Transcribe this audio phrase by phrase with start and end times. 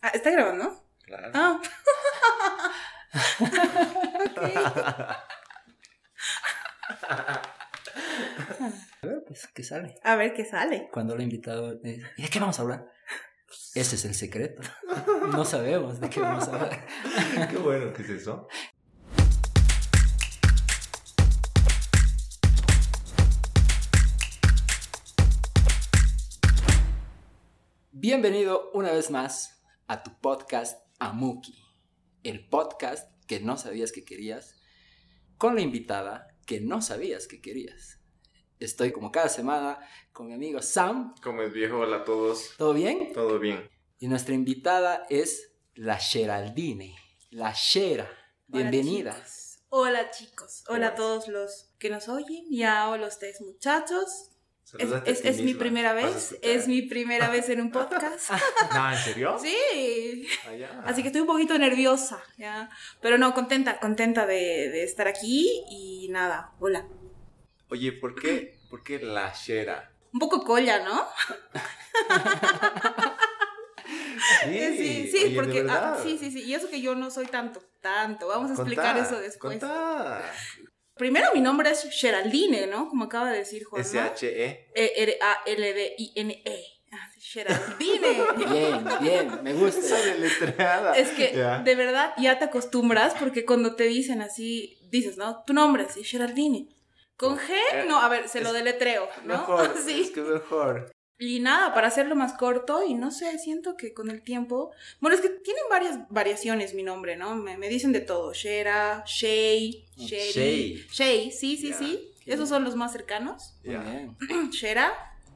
[0.00, 0.84] Ah, ¿Está grabando?
[1.04, 1.30] Claro.
[1.34, 1.60] Ah.
[9.02, 9.96] A ver, pues, ¿qué sale?
[10.04, 10.88] A ver qué sale.
[10.92, 12.92] Cuando el invitado me dice, ¿y de qué vamos a hablar?
[13.74, 14.62] Ese es el secreto.
[15.32, 16.86] No sabemos de qué vamos a hablar.
[17.50, 18.48] Qué bueno que es eso.
[27.92, 29.57] Bienvenido una vez más
[29.88, 31.58] a tu podcast Amuki,
[32.22, 34.54] el podcast que no sabías que querías,
[35.38, 37.98] con la invitada que no sabías que querías.
[38.58, 39.78] Estoy como cada semana
[40.12, 41.14] con mi amigo Sam.
[41.22, 42.54] Como es viejo, hola a todos.
[42.58, 43.14] ¿Todo bien?
[43.14, 43.66] Todo bien.
[43.98, 46.94] Y nuestra invitada es la Geraldine,
[47.30, 48.10] la Shera.
[48.46, 49.16] Bienvenida.
[49.70, 50.64] Hola chicos.
[50.68, 50.76] Hola.
[50.76, 54.32] Hola a todos los que nos oyen y a los tres muchachos.
[55.04, 56.36] Es, es- mi primera vez.
[56.42, 58.30] Es mi primera vez en un podcast.
[58.74, 59.38] No, ¿en serio?
[59.40, 60.26] Sí.
[60.46, 60.82] Ah.
[60.86, 62.68] Así que estoy un poquito nerviosa, ¿ya?
[63.00, 64.34] Pero no, contenta, contenta de,
[64.70, 66.86] de estar aquí y nada, hola.
[67.70, 69.92] Oye, ¿por qué, ¿por qué la Shera?
[70.12, 71.06] Un poco colla, ¿no?
[74.44, 75.66] Sí, sí, sí, oye, ¿de porque...
[75.68, 76.42] ah, sí, sí, sí.
[76.44, 78.28] Y eso que yo no soy tanto, tanto.
[78.28, 79.60] Vamos a explicar Contá, eso después.
[79.60, 80.22] Contá.
[80.98, 82.88] Primero mi nombre es Geraldine, ¿no?
[82.88, 83.80] Como acaba de decir Juan.
[83.82, 84.70] S-H-E.
[84.74, 86.64] E-R-A-L-D-I-N-E.
[86.90, 88.22] Ah, Geraldine.
[88.50, 89.80] Bien, bien, me gusta.
[89.80, 90.92] Esa deletreada.
[90.96, 91.28] Es que
[91.64, 95.44] de verdad ya te acostumbras porque cuando te dicen así, dices, ¿no?
[95.46, 96.68] Tu nombre, sí, Geraldine.
[97.16, 99.34] Con G, Eh, no, a ver, se es lo deletreo, ¿no?
[99.38, 100.02] Mejor, Sí.
[100.02, 100.90] es que mejor.
[101.20, 104.70] Y nada, para hacerlo más corto, y no sé, siento que con el tiempo.
[105.00, 107.34] Bueno, es que tienen varias variaciones mi nombre, ¿no?
[107.34, 108.32] Me, me dicen de todo.
[108.32, 110.32] Shera, Shay, Sherry.
[110.32, 110.86] Shay.
[110.92, 112.12] Shay, sí, sí, sí.
[112.24, 113.56] Esos son los más cercanos.
[113.64, 114.16] Bien.
[114.52, 114.92] Shera,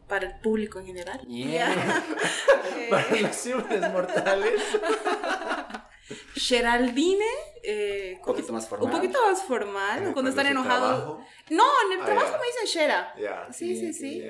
[0.06, 1.20] para el público en general.
[1.28, 1.60] Eh,
[2.90, 4.62] Para los simples mortales.
[6.34, 7.24] Geraldine.
[7.62, 8.86] eh, Un poquito más formal.
[8.90, 10.12] Un poquito más formal.
[10.12, 11.18] Cuando están enojados.
[11.50, 13.14] No, en el Ah, trabajo me dicen Shera.
[13.52, 14.24] Sí, sí, sí.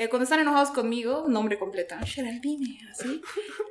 [0.00, 3.20] Eh, cuando están enojados conmigo, nombre completo, Geraldine, así.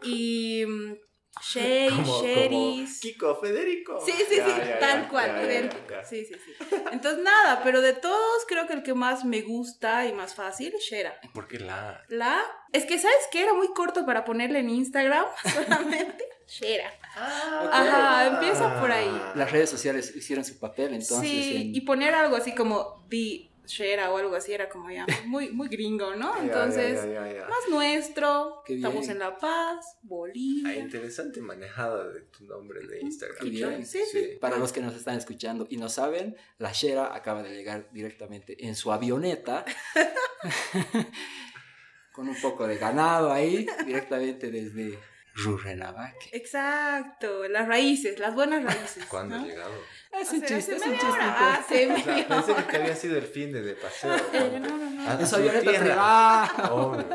[0.03, 0.95] Y mm,
[1.41, 2.49] Shay, Sherry.
[2.49, 4.01] como Kiko, Federico.
[4.05, 5.83] Sí, sí, Ya, sí, ya, tal ya, cual, ya, ya, idéntico.
[5.89, 6.03] ya.
[6.03, 6.65] Sí, sí, sí.
[6.91, 10.73] Entonces, nada, pero de todos, creo que el que más me gusta y más fácil
[10.75, 11.17] es Shera.
[11.33, 12.03] ¿Por qué la?
[12.09, 12.41] La.
[12.73, 13.44] Es que, ¿sabes qué?
[13.44, 16.25] Era muy corto para ponerle en Instagram solamente.
[16.47, 16.91] Shera.
[17.15, 19.09] Ajá, empieza por ahí.
[19.35, 21.29] Las redes sociales hicieron su papel, entonces.
[21.29, 25.05] sí, en- y poner algo así como The Shera o algo así era como ya
[25.25, 26.35] muy, muy gringo, ¿no?
[26.41, 28.63] Entonces, ya, ya, más nuestro.
[28.66, 30.75] Qué Estamos en La Paz, Ah, Bolivia.
[30.75, 33.44] interesante manejada de tu nombre de Instagram.
[33.44, 33.85] Qué bien.
[33.85, 34.38] Sí, sí.
[34.41, 38.66] Para los que nos están escuchando y no saben, la Shera acaba de llegar directamente
[38.66, 39.66] en su avioneta
[42.11, 44.97] con un poco de ganado ahí, directamente desde
[45.44, 46.30] Rurrenabaque.
[46.34, 49.06] Exacto, las raíces, las buenas raíces.
[49.09, 49.44] ¿Cuándo ¿no?
[49.44, 49.72] ha llegado?
[50.20, 51.06] Es un chiste, hace es un chiste.
[51.08, 52.68] hora, hace O sea, media pensé hora.
[52.68, 54.16] que había sido el fin de, de paseo.
[54.34, 55.02] No, no, no.
[55.08, 55.86] A- a En su su avioneta tierra.
[55.86, 56.74] privada.
[56.74, 57.06] Obvio,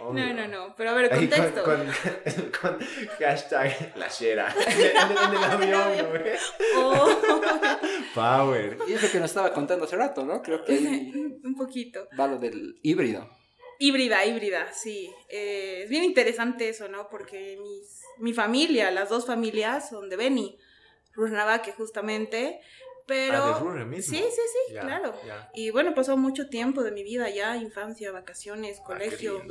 [0.00, 0.26] obvio.
[0.26, 1.62] No, no, no, pero a ver, con, contexto.
[1.64, 1.86] con,
[2.60, 2.78] con
[3.20, 6.22] hashtag la shera en, el- en el avión, güey.
[6.76, 7.20] Oh,
[8.14, 8.78] Power.
[8.88, 10.40] Y es lo que nos estaba contando hace rato, ¿no?
[10.42, 11.12] Creo que ahí
[11.44, 12.08] un poquito.
[12.18, 13.28] va lo del híbrido.
[13.78, 15.12] Híbrida, híbrida, sí.
[15.28, 17.08] Eh, es bien interesante eso, ¿no?
[17.08, 20.58] Porque mis, mi familia, las dos familias son de Beni,
[21.12, 22.60] Rurnabaque justamente,
[23.06, 23.42] pero...
[23.42, 24.16] Ah, de Rurre mismo.
[24.16, 25.14] Sí, sí, sí, claro.
[25.54, 29.42] Y bueno, pasó mucho tiempo de mi vida ya, infancia, vacaciones, Ah, colegio.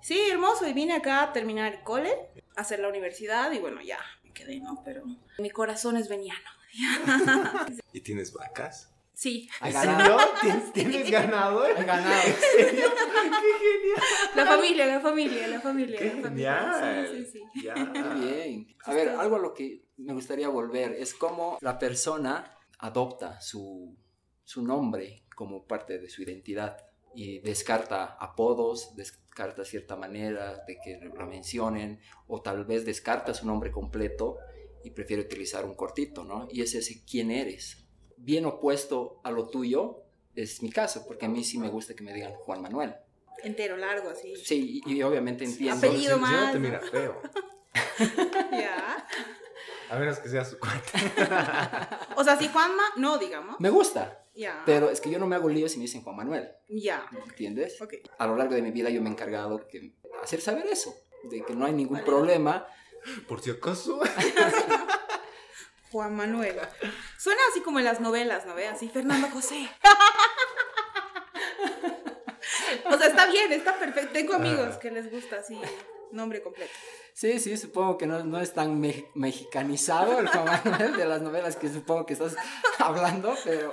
[0.00, 0.66] Sí, hermoso.
[0.66, 2.14] Y vine acá a terminar el cole,
[2.56, 4.82] a hacer la universidad y bueno, ya me quedé, ¿no?
[4.84, 5.04] Pero
[5.38, 6.48] mi corazón es veniano.
[7.92, 8.92] ¿Y tienes vacas?
[9.14, 10.18] Sí, Hay ¿En ganado.
[10.18, 10.32] serio?
[10.40, 11.62] ¿Tienes, tienes ganado?
[11.62, 12.22] Hay ganado.
[12.26, 12.88] ¿En serio?
[12.90, 14.02] ¡Qué genial!
[14.34, 15.98] la familia, la familia, la familia.
[15.98, 16.72] ¡Qué la familia.
[16.80, 17.08] genial!
[17.12, 17.62] Sí, sí, sí.
[17.62, 17.74] Ya.
[17.74, 18.76] Muy bien.
[18.84, 23.96] A ver, algo a lo que me gustaría volver es cómo la persona adopta su,
[24.44, 26.76] su nombre como parte de su identidad
[27.14, 33.46] y descarta apodos, descarta cierta manera de que lo mencionen o tal vez descarta su
[33.46, 34.38] nombre completo
[34.84, 36.48] y prefiere utilizar un cortito, ¿no?
[36.50, 37.81] Y es ese quién eres.
[38.24, 39.98] Bien opuesto a lo tuyo
[40.36, 42.94] es mi caso, porque a mí sí me gusta que me digan Juan Manuel.
[43.42, 44.36] Entero, largo, así.
[44.36, 45.76] Sí, y, y obviamente entiendo.
[45.76, 47.20] Apellido Si- si no más, te mira feo.
[48.52, 49.06] Ya.
[49.90, 50.92] A menos que sea su cuate.
[52.16, 53.56] O sea, si Juanma, no, digamos.
[53.58, 54.62] Me gusta, Ya.
[54.64, 56.48] pero es que yo no me hago lío si me dicen Juan Manuel.
[56.68, 57.06] Ya.
[57.26, 57.80] ¿Entiendes?
[57.82, 57.94] Ok.
[58.18, 59.92] A lo largo de mi vida yo me he encargado de
[60.22, 60.94] hacer saber eso,
[61.24, 62.06] de que no hay ningún Vale.
[62.06, 62.66] problema.
[63.26, 64.00] Por si acaso.
[65.92, 66.56] Juan Manuel.
[67.18, 68.66] Suena así como en las novelas, ¿no ve?
[68.66, 69.68] Así, Fernando José.
[72.86, 74.12] O sea, está bien, está perfecto.
[74.12, 74.80] Tengo amigos Ajá.
[74.80, 75.58] que les gusta así,
[76.10, 76.72] nombre completo.
[77.14, 81.20] Sí, sí, supongo que no, no es tan me- mexicanizado el Juan Manuel de las
[81.22, 82.34] novelas que supongo que estás
[82.78, 83.72] hablando, pero,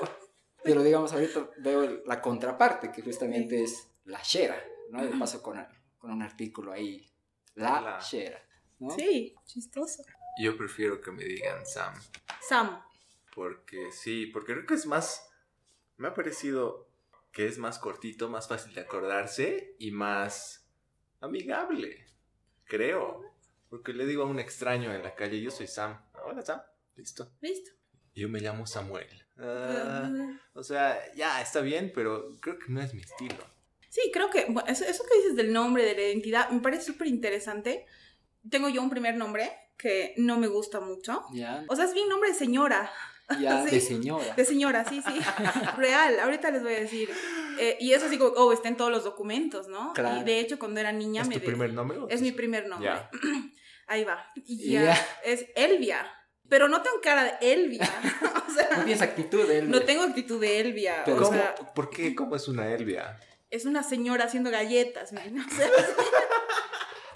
[0.64, 4.62] pero digamos, ahorita veo la contraparte, que justamente es la Shera,
[4.92, 5.02] ¿no?
[5.04, 5.66] De paso con,
[5.98, 7.10] con un artículo ahí,
[7.56, 8.00] la, La.
[8.00, 8.42] Shera,
[8.80, 8.90] ¿no?
[8.92, 10.04] Sí, chistoso.
[10.40, 11.94] Yo prefiero que me digan Sam.
[12.40, 12.82] Sam.
[13.36, 15.30] Porque sí, porque creo que es más.
[15.98, 16.90] Me ha parecido
[17.34, 20.66] que es más cortito, más fácil de acordarse y más
[21.20, 22.06] amigable.
[22.64, 23.22] Creo.
[23.70, 26.02] Porque le digo a un extraño en la calle, yo soy Sam.
[26.24, 26.62] Hola Sam.
[26.96, 27.30] Listo.
[27.42, 27.72] Listo.
[28.16, 29.10] Yo me llamo Samuel.
[29.38, 30.10] Ah,
[30.54, 33.46] o sea, ya está bien, pero creo que no es mi estilo.
[33.90, 36.84] Sí, creo que bueno, eso, eso que dices del nombre, de la identidad, me parece
[36.84, 37.86] súper interesante.
[38.50, 41.24] Tengo yo un primer nombre que no me gusta mucho.
[41.34, 42.92] Ya, O sea, es bien nombre de señora.
[43.40, 43.72] ya Sí.
[43.76, 44.34] de señora.
[44.36, 45.20] De señora, sí, sí.
[45.78, 47.10] Real, ahorita les voy a decir.
[47.60, 49.94] Eh, y eso así como, oh, está en todos los documentos, ¿no?
[49.94, 50.22] Claro.
[50.22, 51.36] Y de hecho, cuando era niña ¿Es me...
[51.36, 51.98] tu de- primer nombre?
[51.98, 52.90] o Es mi primer nombre.
[52.90, 53.10] Ya.
[53.88, 54.32] Ahí va.
[54.36, 54.84] Y Ya.
[54.84, 55.08] ya.
[55.24, 56.06] Es Elvia.
[56.50, 57.88] Pero no tengo cara de Elvia.
[58.22, 59.70] o No sea, tienes actitud de él.
[59.70, 61.04] no tengo actitud de Elvia.
[61.06, 61.34] Pero o ¿Cómo?
[61.38, 62.14] sea, ¿Por qué?
[62.16, 63.20] ¿Cómo es una Elvia?
[63.52, 65.40] es una señora haciendo galletas, man.
[65.40, 65.68] O sea,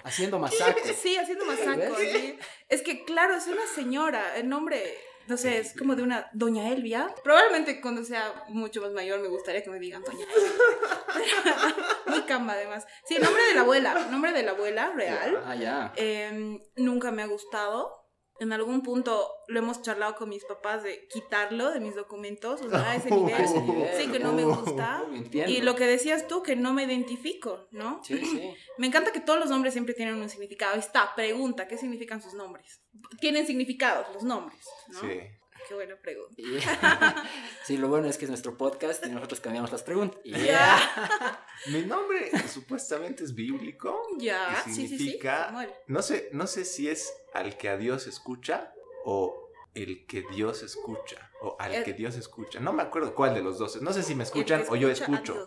[0.04, 0.96] Haciendo masacres.
[0.96, 1.98] sí, haciendo masacos.
[1.98, 2.12] ¿Ves?
[2.12, 2.38] sí.
[2.68, 4.36] Es que, claro, es una señora.
[4.36, 4.96] El nombre,
[5.26, 7.12] no sé, es como de una doña Elvia.
[7.24, 11.76] Probablemente cuando sea mucho más mayor me gustaría que me digan doña Elvia.
[12.06, 12.86] Muy camba, además.
[13.06, 13.94] Sí, el nombre de la abuela.
[14.10, 15.42] Nombre de la abuela, real.
[15.44, 15.92] Ah, ya.
[15.96, 18.03] Eh, nunca me ha gustado.
[18.40, 22.70] En algún punto lo hemos charlado con mis papás de quitarlo de mis documentos, o
[22.70, 23.40] sea, a ese nivel.
[23.40, 23.88] Ese nivel.
[23.96, 25.02] Sí, que no me gusta.
[25.04, 25.50] Oh, entiendo.
[25.52, 28.00] Y lo que decías tú, que no me identifico, ¿no?
[28.02, 28.54] Sí, sí.
[28.78, 30.74] Me encanta que todos los nombres siempre tienen un significado.
[30.74, 32.80] Ahí está, pregunta, ¿qué significan sus nombres?
[33.20, 35.00] Tienen significados los nombres, ¿no?
[35.00, 35.20] Sí.
[35.68, 36.34] Qué buena pregunta.
[37.64, 40.20] Sí, lo bueno es que es nuestro podcast y nosotros cambiamos las preguntas.
[40.24, 41.40] Ya,
[41.70, 44.02] Mi nombre supuestamente es bíblico.
[44.18, 44.98] ya, Y sí, sí, sí.
[44.98, 45.72] significa- Samuel.
[45.86, 48.74] No sé, no sé si es al que a Dios escucha
[49.04, 52.60] o el que Dios escucha o al El- que Dios escucha.
[52.60, 53.80] No me acuerdo cuál de los dos.
[53.80, 55.44] No sé si me escuchan o yo escucho.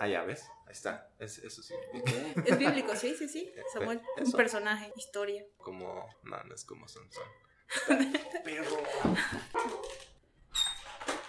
[0.00, 0.42] Ah, ya ves.
[0.66, 1.10] Ahí está.
[1.20, 1.74] Es, eso sí.
[2.44, 3.52] Es bíblico, sí, sí, sí.
[3.72, 5.44] Samuel, un personaje, historia.
[5.58, 6.08] Como.
[6.24, 7.22] No, no es como Sansón.
[8.44, 8.64] Pero.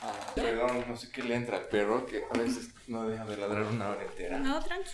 [0.02, 3.38] Ah, Perdón, no sé qué le entra al perro que a veces no deja de
[3.38, 4.38] ladrar una hora entera.
[4.40, 4.90] No, tranqui.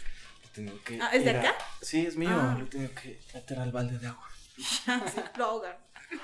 [0.54, 1.56] Tengo que Ah, ¿es de a- acá?
[1.81, 2.30] Sí, es mío.
[2.31, 2.56] Ah.
[2.60, 4.28] Lo tengo que meter al balde de agua.
[5.38, 5.78] Lo ahogan.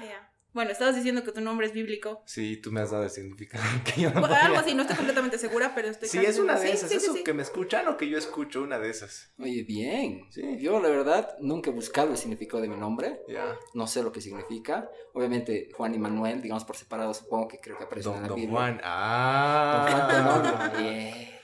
[0.00, 0.27] Ya.
[0.58, 2.20] Bueno, estabas diciendo que tu nombre es bíblico.
[2.26, 4.96] Sí, tú me has dado el significado que yo no Bueno, algo así, no estoy
[4.96, 6.90] completamente segura, pero estoy Sí, es una de esas.
[6.90, 7.24] Sí, sí, ¿Eso sí, sí.
[7.24, 8.62] que me escuchan o que yo escucho?
[8.62, 9.30] Una de esas.
[9.38, 10.26] Oye, bien.
[10.30, 10.58] Sí.
[10.58, 13.20] Yo, la verdad, nunca he buscado el significado de mi nombre.
[13.28, 13.56] Ya.
[13.74, 14.90] No sé lo que significa.
[15.12, 18.28] Obviamente, Juan y Manuel, digamos por separado, supongo que creo que aparecen en Don, la
[18.30, 18.58] don Biblia.
[18.58, 18.72] Juan.
[18.78, 20.08] Don Ah.
[20.10, 20.24] Juan,
[20.72, 20.82] nombre.
[20.82, 21.14] Bien.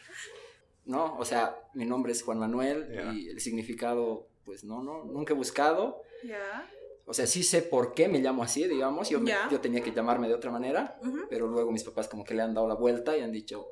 [0.87, 5.33] No, o sea, mi nombre es Juan Manuel y el significado, pues no, no, nunca
[5.33, 6.03] he buscado.
[6.23, 6.69] Ya.
[7.07, 9.11] O sea, sí sé por qué me llamo así, digamos.
[9.11, 9.49] Yo, me- Ya.
[9.51, 10.99] yo tenía que llamarme de otra manera,
[11.29, 13.67] pero luego mis papás como que le han dado la vuelta y han dicho,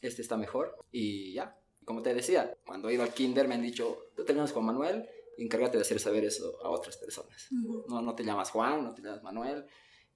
[0.00, 0.76] este está mejor.
[0.90, 4.32] Y ya, como te decía, cuando he ido al kinder me han dicho, tú te
[4.34, 7.48] llamas Juan Manuel y encárgate de hacer saber eso a otras personas.
[7.88, 9.66] No, no te llamas Juan, no te llamas Manuel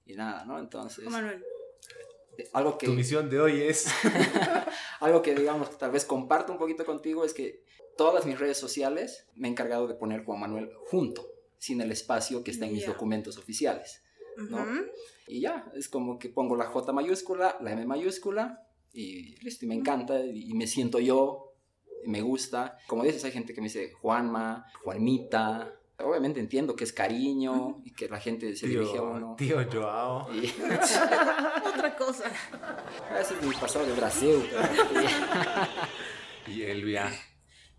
[0.05, 0.57] y nada, ¿no?
[0.59, 1.43] Entonces, Juan Manuel.
[2.39, 2.87] eh, algo que...
[2.87, 3.87] Tu misión de hoy es.
[4.99, 7.63] Algo que digamos tal vez comparto un poquito contigo es que
[7.97, 11.27] todas mis redes sociales me he encargado de poner Juan Manuel junto,
[11.57, 14.01] sin el espacio que está en mis documentos oficiales.
[14.37, 14.65] ¿no?
[15.27, 19.67] Y ya, es como que pongo la J mayúscula, la M mayúscula y listo, y
[19.67, 21.55] me encanta y, y me siento yo,
[22.03, 22.77] y me gusta.
[22.87, 25.73] Como dices, hay gente que me dice Juanma, Juanmita.
[25.99, 29.35] Obviamente entiendo que es cariño y que la gente se dirige a uno.
[29.35, 30.31] Tío, tío Joao.
[30.31, 30.45] Y
[31.65, 32.31] Otra cosa.
[33.19, 34.35] ese es mi pasado de Brasil.
[36.47, 37.11] Y Elvia.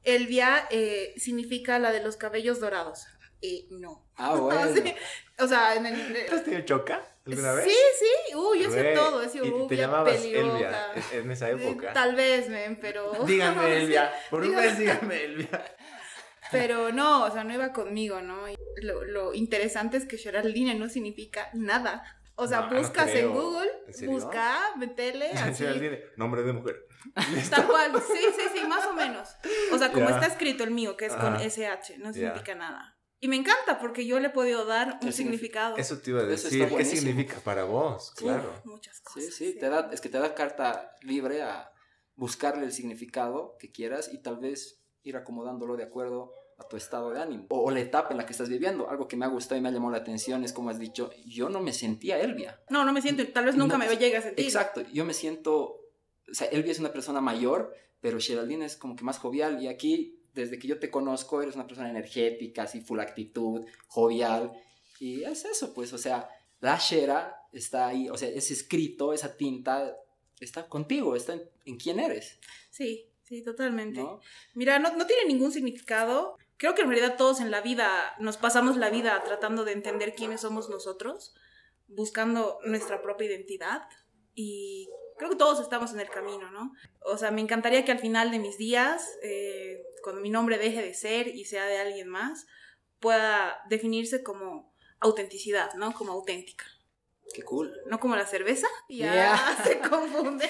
[0.04, 3.06] Elvia eh, significa la de los cabellos dorados.
[3.42, 4.08] Eh, no.
[4.16, 4.74] Ah, bueno.
[4.74, 4.94] Sí.
[5.38, 6.26] O sea, en el.
[6.28, 7.64] ¿Tú has tenido choca alguna vez?
[7.66, 8.34] Sí, sí.
[8.34, 9.22] Uy, yo sé todo.
[9.22, 10.56] He sido Y te rubia, llamabas pelirroja.
[10.56, 11.92] Elvia en- esa época.
[11.92, 13.12] Tal vez, men, pero.
[13.26, 14.12] Díganme Elvia.
[14.30, 14.66] Por una Dígame.
[14.66, 15.64] vez díganme Elvia.
[16.50, 18.48] Pero no, o sea, no iba conmigo, ¿no?
[18.48, 22.02] Y lo, lo interesante es que Geraldine no significa nada.
[22.36, 23.32] O sea, No, no buscas en.
[23.32, 23.68] Google,
[24.06, 25.64] busca, metele, así.
[26.16, 26.86] Nombre de mujer.
[27.50, 29.28] Tal cual, sí, sí, sí, más o menos.
[29.72, 31.36] O sea, como está escrito el mío, que es con.
[31.36, 32.96] SH, no significa nada.
[33.20, 35.76] Y me encanta porque yo le he podido dar un significado.
[35.76, 36.66] Eso te iba a decir.
[36.76, 38.12] ¿Qué significa para vos?
[38.16, 38.52] Sí, Claro.
[38.64, 39.24] muchas cosas.
[39.34, 41.72] Sí, sí, te da, es que te da carta libre a
[42.14, 47.10] buscarle el significado que quieras y tal vez ir acomodándolo de acuerdo a tu estado
[47.12, 48.88] de ánimo o, o la etapa en la que estás viviendo.
[48.90, 51.10] Algo que me ha gustado y me ha llamado la atención es como has dicho,
[51.26, 52.60] yo no me sentía Elvia.
[52.70, 54.44] No, no me siento, tal vez nunca No, me llegue a sentir.
[54.44, 55.60] Exacto, yo me siento,
[56.30, 59.68] o sea, Elvia es una persona mayor, pero Geraldine es como que más jovial y
[59.68, 64.52] aquí desde que yo te conozco eres una persona energética, así full actitud, jovial.
[65.00, 66.28] Y es eso, pues, o sea,
[66.60, 69.96] la Shera está ahí, o sea, ese escrito, esa tinta,
[70.40, 72.38] está contigo, está en, en quién eres.
[72.70, 74.00] Sí, sí, totalmente.
[74.00, 74.20] ¿no?
[74.54, 76.36] Mira, no, no tiene ningún significado.
[76.56, 80.14] Creo que en realidad todos en la vida nos pasamos la vida tratando de entender
[80.14, 81.34] quiénes somos nosotros,
[81.88, 83.82] buscando nuestra propia identidad
[84.34, 86.72] y creo que todos estamos en el camino, ¿no?
[87.02, 90.80] O sea, me encantaría que al final de mis días, eh, cuando mi nombre deje
[90.82, 92.46] de ser y sea de alguien más,
[93.00, 95.92] pueda definirse como autenticidad, ¿no?
[95.92, 96.64] Como auténtica.
[97.34, 97.76] Qué cool.
[97.86, 99.58] No como la cerveza, ya Yeah.
[99.64, 100.48] se confunde.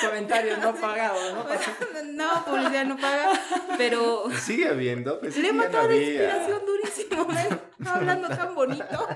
[0.00, 1.44] Comentarios no pagados, ¿no?
[2.12, 3.32] no, publicidad no paga,
[3.78, 7.60] pero Sigue habiendo, pues sí, Le he no matado la inspiración durísimo, ¿ven?
[7.86, 9.08] Hablando tan bonito.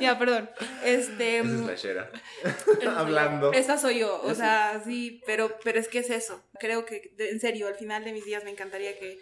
[0.00, 0.50] ya, perdón.
[0.84, 1.38] Este.
[1.38, 2.10] Esa es la Shera.
[2.42, 2.90] esa soy yo.
[2.90, 3.52] hablando.
[3.52, 6.42] Esa soy yo, o sea, sí, pero, pero es que es eso.
[6.58, 9.18] Creo que, en serio, al final de mis días me encantaría que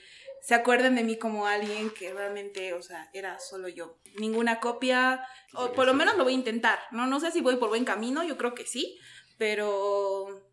[0.47, 3.99] se acuerden de mí como alguien que realmente, o sea, era solo yo.
[4.17, 7.07] Ninguna copia, o por lo menos lo voy a intentar, ¿no?
[7.07, 8.99] No sé si voy por buen camino, yo creo que sí,
[9.39, 10.46] pero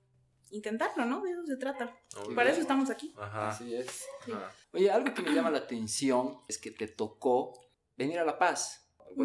[0.53, 1.22] intentarlo, ¿no?
[1.22, 1.95] De eso se trata.
[2.25, 3.13] Muy Para eso estamos aquí.
[3.17, 3.50] Ajá.
[3.50, 4.05] Así es.
[4.31, 4.51] ajá.
[4.72, 7.53] Oye, algo que me llama la atención es que te tocó
[7.98, 8.79] venir a La Paz.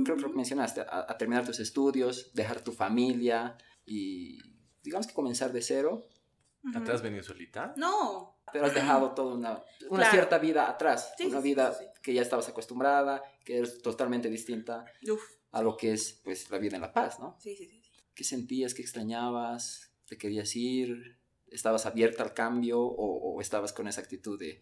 [0.05, 3.57] Creo que lo mencionaste, a, a terminar tus estudios, dejar tu familia
[3.87, 4.39] y
[4.83, 6.07] digamos que comenzar de cero.
[6.85, 7.73] ¿Te has venido solita?
[7.77, 9.53] No, pero has dejado toda una,
[9.89, 10.11] una Claro.
[10.11, 11.91] cierta vida atrás, Sí, una sí, vida sí, sí.
[12.03, 16.59] que ya estabas acostumbrada, que es totalmente distinta uf, a lo que es pues la
[16.59, 17.37] vida en La Paz, ¿no?
[17.41, 17.67] sí, sí.
[17.69, 17.83] sí.
[18.15, 19.93] ¿Qué sentías, qué extrañabas?
[20.05, 21.18] ¿Te querías ir?
[21.53, 24.61] ¿Estabas abierta al cambio o, o estabas con esa actitud de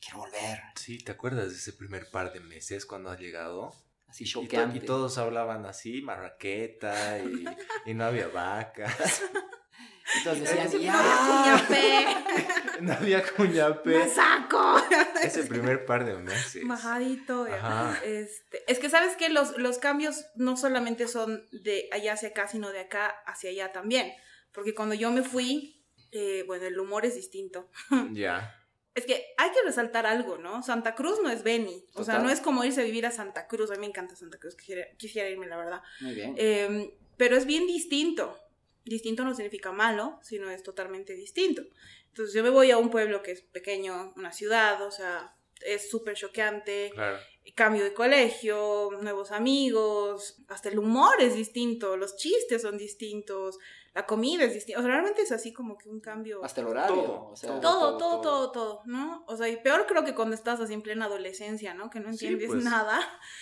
[0.00, 0.60] quiero volver?
[0.76, 3.72] Sí, ¿te acuerdas de ese primer par de meses cuando has llegado?
[4.08, 4.78] Así choqueante.
[4.78, 7.44] y todos hablaban así, marraqueta, y,
[7.86, 9.22] y no había vacas,
[10.18, 10.98] Entonces decían, No ¡ya!
[10.98, 13.98] había cuñapé, no había cuñape.
[14.00, 14.82] masaco.
[15.22, 16.64] Ese primer par de meses.
[16.64, 17.46] Majadito.
[17.46, 17.54] ya.
[17.54, 18.04] Ajá.
[18.04, 22.48] Este, es que sabes que los, los cambios no solamente son de allá hacia acá,
[22.48, 24.12] sino de acá hacia allá también.
[24.52, 25.79] Porque cuando yo me fui,
[26.12, 27.68] eh, bueno, el humor es distinto.
[28.12, 28.56] Ya.
[28.92, 30.62] Es que hay que resaltar algo, ¿no?
[30.64, 31.84] Santa Cruz no es Beni.
[31.94, 33.70] O sea, no es como irse a vivir a Santa Cruz.
[33.70, 34.56] A mí me encanta Santa Cruz.
[34.56, 35.80] Quisiera, quisiera irme, la verdad.
[36.00, 36.34] Muy bien.
[36.36, 38.36] Eh, pero es bien distinto.
[38.84, 41.62] Distinto no significa malo, sino es totalmente distinto.
[42.08, 45.88] Entonces yo me voy a un pueblo que es pequeño, una ciudad, o sea, es
[45.88, 47.18] súper choqueante, Claro.
[47.54, 53.58] cambio de colegio, nuevos amigos, hasta el humor es distinto, los chistes son distintos,
[53.92, 56.44] la comida es distinta, o sea, realmente es así como que un cambio...
[56.44, 56.94] Hasta el horario.
[56.94, 57.60] Todo, o sea, todo.
[57.60, 59.24] Todo, todo, todo, todo, ¿no?
[59.26, 61.90] O sea, y peor creo que cuando estás así en plena adolescencia, ¿no?
[61.90, 62.64] Que no Sí, entiendes pues.
[62.64, 63.00] nada.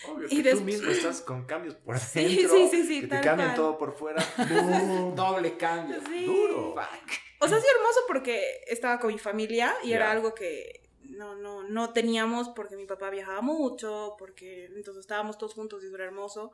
[0.09, 2.57] Obvio Y que des- tú mismo estás con cambios por Sí, dentro.
[2.57, 3.55] sí, sí, sí, Que te cambian cual.
[3.57, 4.25] todo por fuera.
[5.15, 6.01] Doble cambio.
[6.09, 6.25] Sí.
[6.25, 6.75] Duro.
[6.75, 7.11] Fuck.
[7.41, 11.63] O sea, sí hermoso porque estaba con mi familia y era algo que no, no,
[11.63, 16.05] no teníamos porque mi papá viajaba mucho, porque entonces estábamos todos juntos y eso era
[16.07, 16.53] hermoso.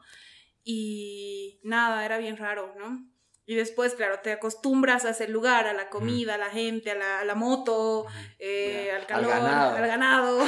[0.63, 3.07] Y nada, era bien raro, ¿no?
[3.47, 6.95] Y después, claro, te acostumbras a ese lugar, a la comida, a la gente, a
[6.95, 8.07] la, a la moto,
[8.39, 9.77] eh, al Al calor, ganado.
[9.77, 10.47] al ganado.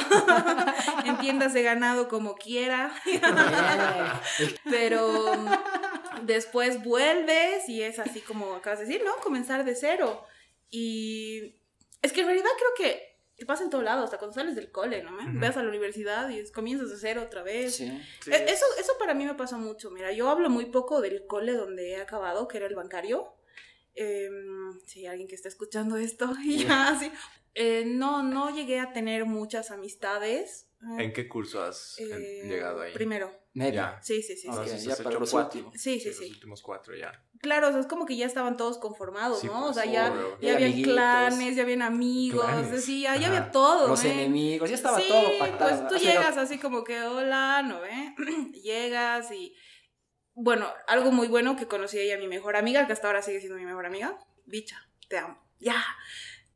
[1.04, 2.94] Entiéndase ganado como quiera.
[4.70, 5.26] Pero
[6.22, 9.14] después vuelves y es así como acabas de decir, ¿no?
[9.16, 10.24] Comenzar de cero.
[10.70, 11.56] Y
[12.00, 14.70] es que en realidad creo que te pasa en todo lado, hasta cuando sales del
[14.70, 15.14] cole, ¿no?
[15.14, 15.40] Ujú.
[15.40, 17.76] Vas a la universidad y comienzas de cero otra vez.
[17.76, 18.02] Sí.
[18.22, 18.32] Sí.
[18.32, 19.90] E- Eso, eso para mí me pasa mucho.
[19.90, 23.32] Mira, yo hablo muy poco del cole donde he acabado, que era el bancario.
[23.96, 27.10] Em, si alguien que está escuchando esto, y ya, sí.
[27.54, 30.68] Eh, no, no llegué a tener muchas amistades.
[30.98, 32.92] ¿En qué curso has Eh, llegado ahí?
[32.92, 33.32] Primero.
[33.54, 33.76] Medio.
[33.76, 33.98] Ya.
[34.02, 34.46] Sí, sí, sí.
[34.48, 34.86] Ok, sí.
[34.86, 35.58] Ya has para hecho los cuatro.
[35.60, 35.80] últimos.
[35.80, 36.30] Sí, sí, Los sí.
[36.30, 37.10] últimos cuatro ya.
[37.40, 39.58] Claro, o sea, es como que ya estaban todos conformados, Sí, ¿no?
[39.58, 40.38] pues, o sea, ya, obvio.
[40.40, 40.92] ya Ya había amiguitos.
[40.92, 42.84] clanes, ya habían amigos, Clanes.
[42.84, 44.12] sí, ya, ya había todo, Los ¿eh?
[44.12, 45.86] enemigos, ya estaba sí, todo pactado.
[45.88, 48.14] pues tú llegas así como que, hola, ¿no ve?
[48.62, 49.54] llegas y...
[50.38, 53.40] Bueno, algo muy bueno que conocí a ella, mi mejor amiga, que hasta ahora sigue
[53.40, 54.18] siendo mi mejor amiga.
[54.44, 55.42] Bicha, te amo.
[55.58, 55.82] Ya.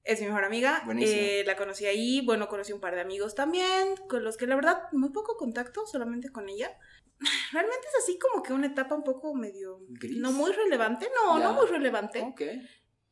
[0.05, 0.85] Es mi mejor amiga.
[0.99, 2.21] Eh, la conocí ahí.
[2.21, 5.87] Bueno, conocí un par de amigos también, con los que la verdad muy poco contacto,
[5.87, 6.79] solamente con ella.
[7.53, 9.79] Realmente es así como que una etapa un poco medio...
[9.89, 10.19] Gris.
[10.19, 12.21] No muy relevante, no, no muy relevante.
[12.21, 12.43] Ok.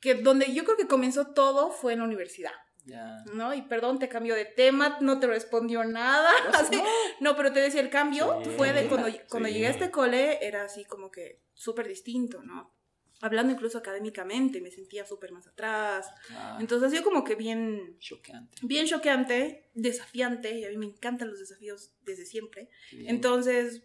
[0.00, 2.52] Que donde yo creo que comenzó todo fue en la universidad,
[2.88, 3.22] Ya.
[3.34, 3.52] ¿no?
[3.54, 6.30] Y perdón, te cambió de tema, no te respondió nada.
[6.54, 6.80] Así.
[7.20, 7.36] no.
[7.36, 9.20] Pero te decía, el cambio Sí, fue de cuando, sí.
[9.28, 12.74] cuando llegué a este cole, era así como que súper distinto, ¿no?
[13.20, 16.08] Hablando incluso académicamente, me sentía súper más atrás.
[16.30, 18.58] Ah, Entonces ha sido como que bien, choqueante.
[18.62, 22.70] bien choqueante, desafiante, y a mí me encantan los desafíos desde siempre.
[22.92, 23.82] Entonces,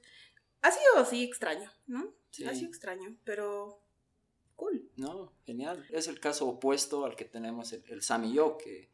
[0.62, 2.14] ha sido así extraño, ¿no?
[2.30, 2.46] Sí.
[2.46, 3.82] Ha sido extraño, pero
[4.56, 4.88] cool.
[4.98, 5.84] No, genial.
[5.90, 8.92] Es el caso opuesto al que tenemos el, el Sam y yo, que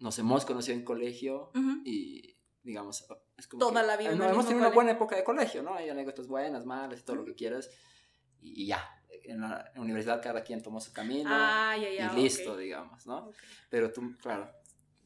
[0.00, 1.82] nos hemos conocido en colegio Ujú.
[1.84, 5.16] y, digamos, es como Toda que- la vida en No, hemos tenido una buena época
[5.16, 5.74] de colegio, ¿no?
[5.74, 7.70] Hay anécdotas buenas, malas, todo lo que quieras.
[8.40, 8.82] Y, y ya,
[9.24, 12.12] en la, universidad cada quien tomó su camino Ah, ya, ya.
[12.12, 13.28] y listo, digamos, ¿no?
[13.28, 13.34] Ok.
[13.68, 14.50] Pero tú, claro,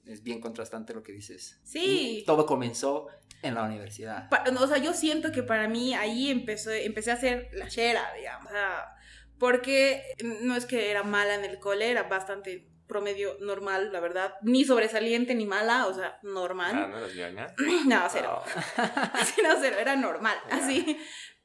[0.05, 1.61] es bien contrastante lo que dices.
[1.65, 2.19] Sí.
[2.21, 3.09] Y todo comenzó
[3.43, 4.29] en la universidad.
[4.31, 8.05] Pa- o sea, yo siento que para mí ahí empezó, empecé a ser la chera,
[8.17, 8.47] digamos.
[8.47, 8.95] o sea,
[9.39, 10.03] porque
[10.43, 14.35] no es que era mala en el cole, era bastante promedio normal, la verdad.
[14.43, 16.91] Ni sobresaliente ni mala, o sea, Ah, normal.
[16.91, 17.47] ¿no eras ñoña?
[17.87, 18.43] No, cero.
[18.77, 20.57] Ah, Sí, no, cero, era normal, Ya.
[20.57, 20.99] así.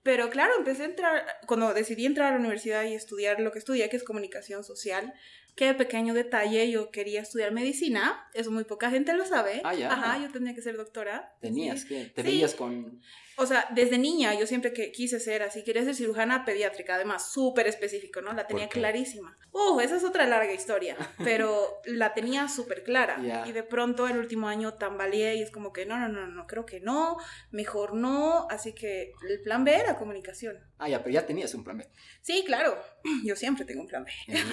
[0.04, 3.60] Pero claro, empecé a entrar, cuando decidí entrar a la universidad y estudiar lo que
[3.60, 5.14] estudié, que es comunicación social,
[5.56, 9.62] que pequeño detalle, yo quería estudiar medicina, eso muy poca gente lo sabe.
[9.66, 9.92] Ah, ya.
[9.92, 11.34] Ajá, yo tenía que ser doctora.
[11.42, 11.88] Tenías Sí.
[11.90, 12.28] que, te Sí.
[12.30, 13.02] veías con...
[13.40, 17.32] O sea, desde niña yo siempre que quise ser así, quería ser cirujana pediátrica, además
[17.32, 18.34] súper específico, ¿no?
[18.34, 19.38] La tenía clarísima.
[19.52, 23.18] Uh, esa es otra larga historia, pero la tenía súper clara.
[23.24, 23.48] Ya.
[23.48, 26.48] Y de pronto el último año tambaleé y es como que no, no, no, no,
[26.48, 27.18] creo que no,
[27.52, 28.46] mejor no.
[28.50, 30.58] Así que el plan B era comunicación.
[30.78, 31.90] Ah, ya, pero ya tenías un plan B.
[32.22, 32.78] Sí, claro,
[33.24, 34.12] yo siempre tengo un plan B.
[34.28, 34.44] Eh.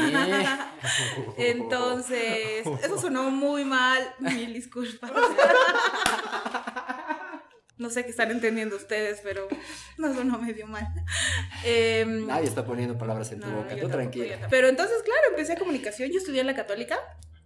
[1.51, 5.11] Entonces, eso sonó muy mal, mil disculpas.
[7.79, 9.49] No sé qué están entendiendo ustedes, pero
[9.99, 10.87] no sonó medio mal.
[11.65, 14.47] Em, Nadie está poniendo palabras en tu no, boca, tú tranquila.
[14.49, 16.99] Pero entonces, claro, empecé comunicación, yo estudié en la católica.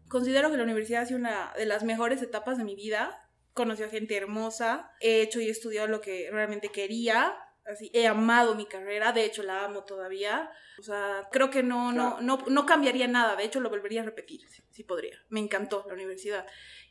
[0.08, 3.28] Considero que la universidad ha sido una de las mejores etapas de mi vida.
[3.52, 7.34] Conocí a gente hermosa, he hecho y he estudiado lo que realmente quería.
[7.71, 10.50] Así, he amado mi carrera, de hecho la amo todavía.
[10.79, 14.05] O sea, creo que no, no, no, no cambiaría nada, de hecho lo volvería a
[14.05, 15.17] repetir, sí, sí podría.
[15.29, 16.47] Me encantó la universidad.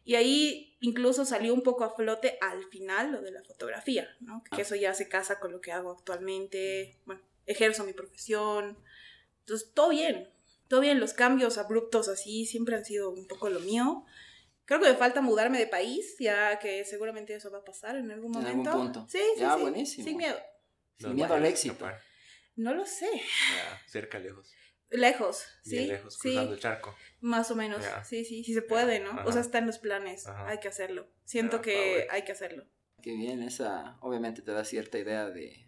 [0.05, 4.43] Y ahí incluso salió un poco a flote al final lo de la fotografía, ¿no?
[4.55, 6.97] Que eso ya se casa con lo que hago actualmente.
[7.05, 8.77] Bueno, ejerzo mi profesión.
[9.41, 10.29] Entonces, todo bien.
[10.67, 14.05] Todo bien, los cambios abruptos así siempre han sido un poco lo mío.
[14.65, 18.11] Creo que me falta mudarme de país, ya que seguramente eso va a pasar en
[18.11, 18.69] algún En momento.
[18.69, 19.07] algún punto.
[19.09, 19.61] Sí, sí, Ya, sí.
[19.61, 20.07] buenísimo.
[20.07, 20.37] Sin miedo.
[20.99, 21.73] Sin No, miedo al éxito.
[21.73, 21.99] escapar.
[22.55, 23.09] No lo sé.
[23.13, 24.51] Ya, cerca, lejos.
[24.91, 25.77] Lejos, sí.
[25.77, 26.19] Bien lejos, sí.
[26.29, 26.95] cruzando el charco.
[27.21, 28.03] Más o menos, Ya.
[28.03, 29.11] sí, sí, sí se puede, ¿no?
[29.11, 29.25] Ajá.
[29.25, 30.49] O sea, está en los planes, Ajá.
[30.49, 31.07] hay que hacerlo.
[31.25, 32.65] Siento Ya, que hay que hacerlo.
[33.01, 35.65] Qué bien, esa obviamente te da cierta idea de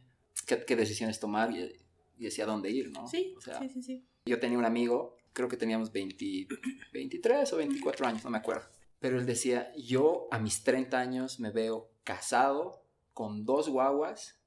[0.47, 1.79] qué, qué decisiones tomar y,
[2.17, 3.08] y hacia dónde ir, ¿no?
[3.08, 4.06] Sí, O sea, sí, sí, sí.
[4.25, 6.47] yo tenía un amigo, creo que teníamos 20
[6.91, 8.67] 23 o 24 años, no me acuerdo.
[8.99, 14.40] Pero él decía, yo a mis 30 años me veo casado con dos guaguas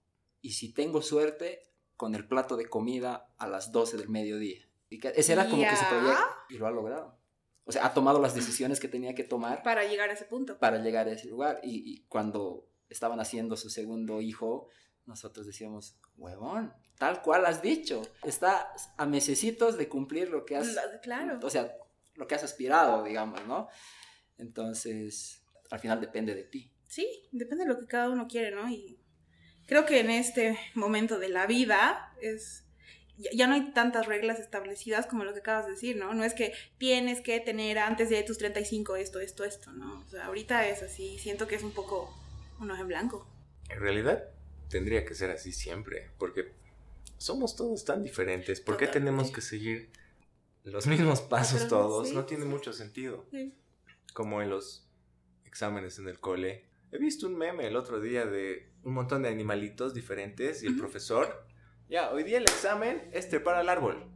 [0.45, 1.63] y si tengo suerte,
[1.97, 4.69] con el plato de comida a las 12 del mediodía.
[4.91, 5.89] Y que ese era como que Ya.
[5.89, 7.19] proyecto y lo ha logrado.
[7.65, 10.59] O sea, ha tomado las decisiones que tenía que tomar Para llegar a ese punto.
[10.59, 11.61] para llegar a ese lugar.
[11.63, 14.69] Y, y cuando estaban haciendo su segundo hijo,
[15.07, 20.75] nosotros decíamos, huevón, tal cual has dicho, está a mesecitos de cumplir lo que has,
[20.75, 21.39] La- Claro.
[21.43, 21.75] o sea,
[22.17, 23.69] lo que has aspirado, digamos, ¿no?
[24.39, 26.71] Entonces, al final depende de ti.
[26.87, 28.69] Sí, depende de lo que cada uno quiere, ¿no?
[28.71, 29.01] Y
[29.67, 32.65] creo que en este momento de la vida es
[33.17, 36.15] ya, no hay tantas reglas establecidas como lo que acabas de decir, ¿no?
[36.15, 40.01] No es que tienes que tener antes de tus 35 esto, esto, esto, ¿no?
[40.01, 42.13] O sea, ahorita es así, siento que es un poco
[42.61, 43.29] un ojo en blanco.
[43.69, 44.25] En realidad,
[44.69, 46.53] tendría que ser así siempre, porque
[47.17, 48.61] somos todos tan diferentes.
[48.61, 49.11] ¿Por qué Totalmente.
[49.11, 49.91] tenemos que seguir
[50.65, 52.09] los mismos pasos Pero, todos?
[52.09, 53.27] sí, no tiene mucho sentido.
[53.31, 53.55] Sí.
[54.13, 54.89] Como en los
[55.45, 56.65] exámenes en el cole.
[56.95, 60.77] He visto un meme el otro día de un montón de animalitos diferentes y el
[60.77, 61.45] profesor,
[61.89, 64.13] ya, hoy día el examen es trepar al árbol.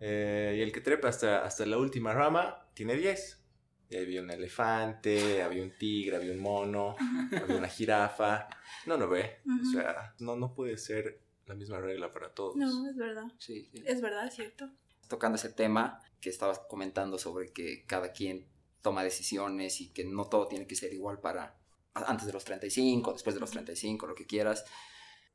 [0.00, 3.42] Eh, y el que trepa hasta, hasta la última rama tiene 10.
[3.88, 6.94] Y había un elefante, había un tigre, había un mono,
[7.42, 8.48] había una jirafa.
[8.84, 9.40] No, no ve.
[9.46, 9.70] O Ujú.
[9.72, 12.54] sea, no, no puede ser la misma regla para todos.
[12.56, 13.32] No, es verdad.
[13.38, 13.82] Sí, sí.
[13.86, 14.70] Es verdad, es cierto.
[15.08, 18.46] Tocando ese tema que estabas comentando sobre que cada quien
[18.82, 21.59] toma decisiones y que no todo tiene que ser igual para
[21.94, 24.64] antes de los 35, después de los 35, lo que quieras.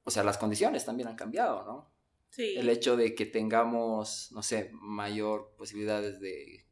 [0.04, 1.96] O sea, las condiciones también han cambiado, ¿no?
[2.30, 2.56] Sí.
[2.58, 6.65] el hecho de que tengamos, no sé, mayor posibilidades de,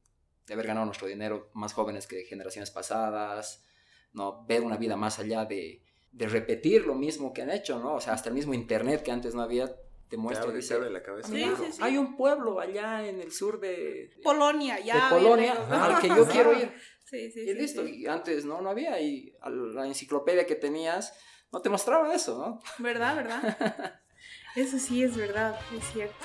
[0.45, 3.63] de haber ganado nuestro dinero más jóvenes que generaciones pasadas,
[4.11, 4.45] ¿no?
[4.45, 7.95] Ver una vida más allá de, de repetir lo mismo que han hecho, ¿no?
[7.95, 9.75] O sea, hasta el mismo internet que antes no había,
[10.13, 11.27] te Te muestra dice, te abre la cabeza.
[11.27, 11.79] Sí, sí, sí.
[11.81, 15.09] hay un pueblo allá en el sur de, de Polonia, ya.
[15.09, 15.71] Polonia bien lejos.
[15.71, 16.71] al que yo quiero ir.
[17.03, 18.01] Sí, sí, Y sí, listo, sí.
[18.01, 21.13] y antes no, no había, y a la enciclopedia que tenías
[21.51, 22.61] no te mostraba eso, ¿no?
[22.77, 23.99] ¿Verdad, verdad?
[24.55, 26.15] Eso sí es verdad, es cierto.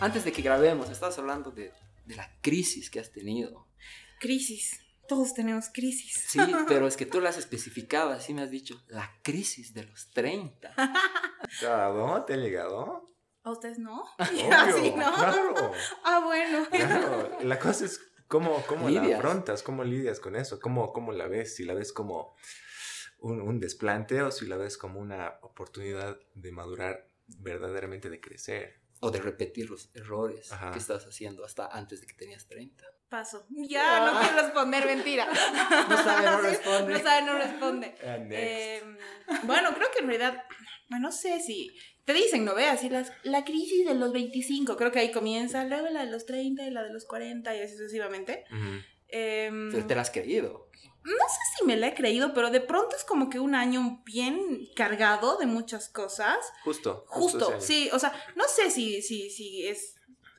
[0.00, 1.72] Antes de que grabemos, estabas hablando de,
[2.06, 3.68] de la crisis que has tenido.
[4.20, 4.80] Crisis.
[5.08, 6.24] todos tenemos crisis.
[6.28, 10.10] Sí, pero es que tú las especificabas, sí me has dicho, la crisis de los
[10.10, 10.74] 30.
[11.60, 12.24] ¿Llegado?
[12.24, 13.12] ¿Te ha llegado?
[13.42, 14.02] ¿A ustedes no?
[14.18, 15.14] Obvio, ¿no?
[15.14, 15.72] claro.
[16.04, 16.66] Ah, bueno.
[16.70, 21.28] Claro, la cosa es cómo, cómo la afrontas, cómo lidias con eso, cómo, cómo la
[21.28, 22.34] ves, si la ves como
[23.20, 28.80] un, un desplante o si la ves como una oportunidad de madurar verdaderamente, de crecer.
[29.00, 30.72] O de repetir los errores Ajá.
[30.72, 32.84] que estás haciendo hasta antes de que tenías 30.
[33.08, 33.46] Paso.
[33.50, 35.28] Ya, no quiero responder, mentira.
[35.88, 36.92] No sabe, no responde.
[36.92, 37.94] No sabe, no responde.
[38.02, 38.16] Ah.
[38.30, 38.82] Eh,
[39.44, 40.44] bueno, creo que en realidad,
[40.88, 41.70] bueno, no sé si
[42.04, 42.66] te dicen, ¿no ve?
[42.66, 46.24] Así las, la crisis de los 25, creo que ahí comienza, luego la de los
[46.26, 48.44] 30 y la de los 40 y así sucesivamente.
[49.08, 50.70] Em, Pero te la has creído.
[51.06, 54.02] No sé si me la he creído, pero de pronto es como que un año
[54.04, 56.36] bien cargado de muchas cosas.
[56.64, 57.04] Justo.
[57.08, 59.94] Justo, sí, o sea, no sé si, si, si es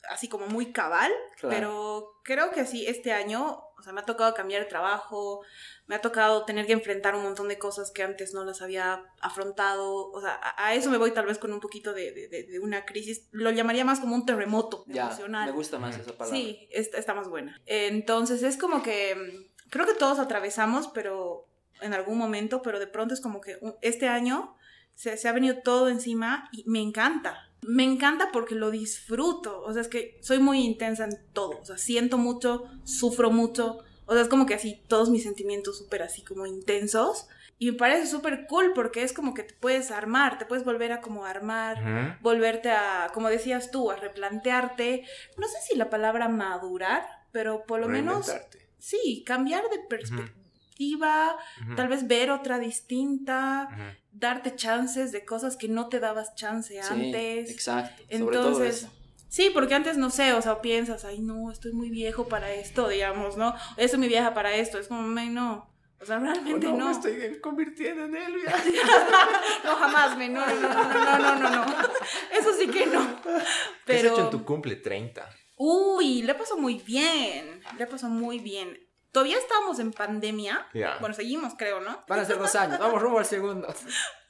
[0.10, 1.56] así como muy cabal, Claro.
[1.56, 5.42] pero creo que sí, este año, o sea, me ha tocado cambiar de trabajo,
[5.86, 9.04] me ha tocado tener que enfrentar un montón de cosas que antes no las había
[9.22, 12.60] afrontado, o sea, a, a eso me voy tal vez con un poquito de, de-
[12.62, 15.46] una crisis, lo llamaría más como un terremoto Ya, emocional.
[15.50, 16.38] me gusta más esa palabra.
[16.38, 17.60] Sí, está, está más buena.
[17.66, 21.48] Entonces es como que creo que todos atravesamos, pero
[21.82, 24.56] en algún momento, pero de pronto es como que este año
[24.96, 27.52] se, se ha venido todo encima y me encanta.
[27.62, 29.62] Me encanta porque lo disfruto.
[29.62, 31.60] O sea, es que soy muy intensa en todo.
[31.60, 33.80] O sea, siento mucho, sufro mucho.
[34.06, 37.28] O sea, es como que así todos mis sentimientos súper así como intensos.
[37.60, 40.92] Y me parece súper cool porque es como que te puedes armar, te puedes volver
[40.92, 42.18] a como armar Ujú.
[42.22, 45.06] volverte a, como decías tú, a replantearte,
[45.38, 48.32] no sé si la palabra madurar, pero por lo menos.
[48.80, 51.38] Sí, cambiar de perspectiva,
[51.76, 53.70] tal vez ver otra distinta,
[54.12, 57.50] darte chances de cosas que no te dabas chance Sí, antes.
[57.52, 58.04] exacto.
[58.04, 58.92] Sobre todo Entonces, eso.
[59.28, 62.88] sí, porque antes no sé, o sea, piensas, ay, no, estoy muy viejo para esto,
[62.90, 63.56] digamos, ¿no?
[63.78, 65.68] Estoy muy vieja para esto, es como, "Ay, no.
[66.00, 66.86] O sea, Oh, realmente no, no.
[66.86, 68.54] me estoy convirtiendo en Elvia.
[69.64, 71.66] No, jamás, me, no, no, no, no, no, no, no.
[72.40, 73.20] Eso sí que no.
[73.24, 73.44] ¿Qué has
[73.84, 74.14] Pero...
[74.14, 75.28] hecho en tu cumple 30?
[75.58, 77.62] Uy, le pasó muy bien.
[77.78, 78.80] Le pasó muy bien.
[79.12, 80.68] Todavía estábamos en pandemia.
[80.74, 80.98] Ya.
[81.00, 82.04] Bueno, seguimos, creo, ¿no?
[82.08, 82.78] Van a ser dos años.
[82.80, 83.68] Vamos rumbo al segundo.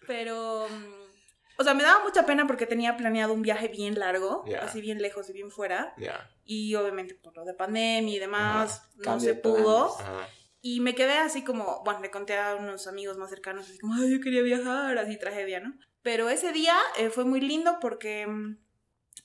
[0.08, 0.68] Pero.
[0.70, 4.60] mm, O sea, me daba mucha pena porque tenía planeado un viaje bien largo, Ya.
[4.60, 5.94] así bien lejos y bien fuera.
[5.98, 6.30] Ya.
[6.46, 9.98] Y obviamente por lo de pandemia y demás, no Cambio se pudo.
[10.62, 13.96] Y me quedé así como, bueno, le conté a unos amigos más cercanos, así como,
[13.96, 15.74] ay, yo quería viajar, así tragedia, ¿no?
[16.02, 18.58] Pero ese día eh, fue muy lindo porque mm,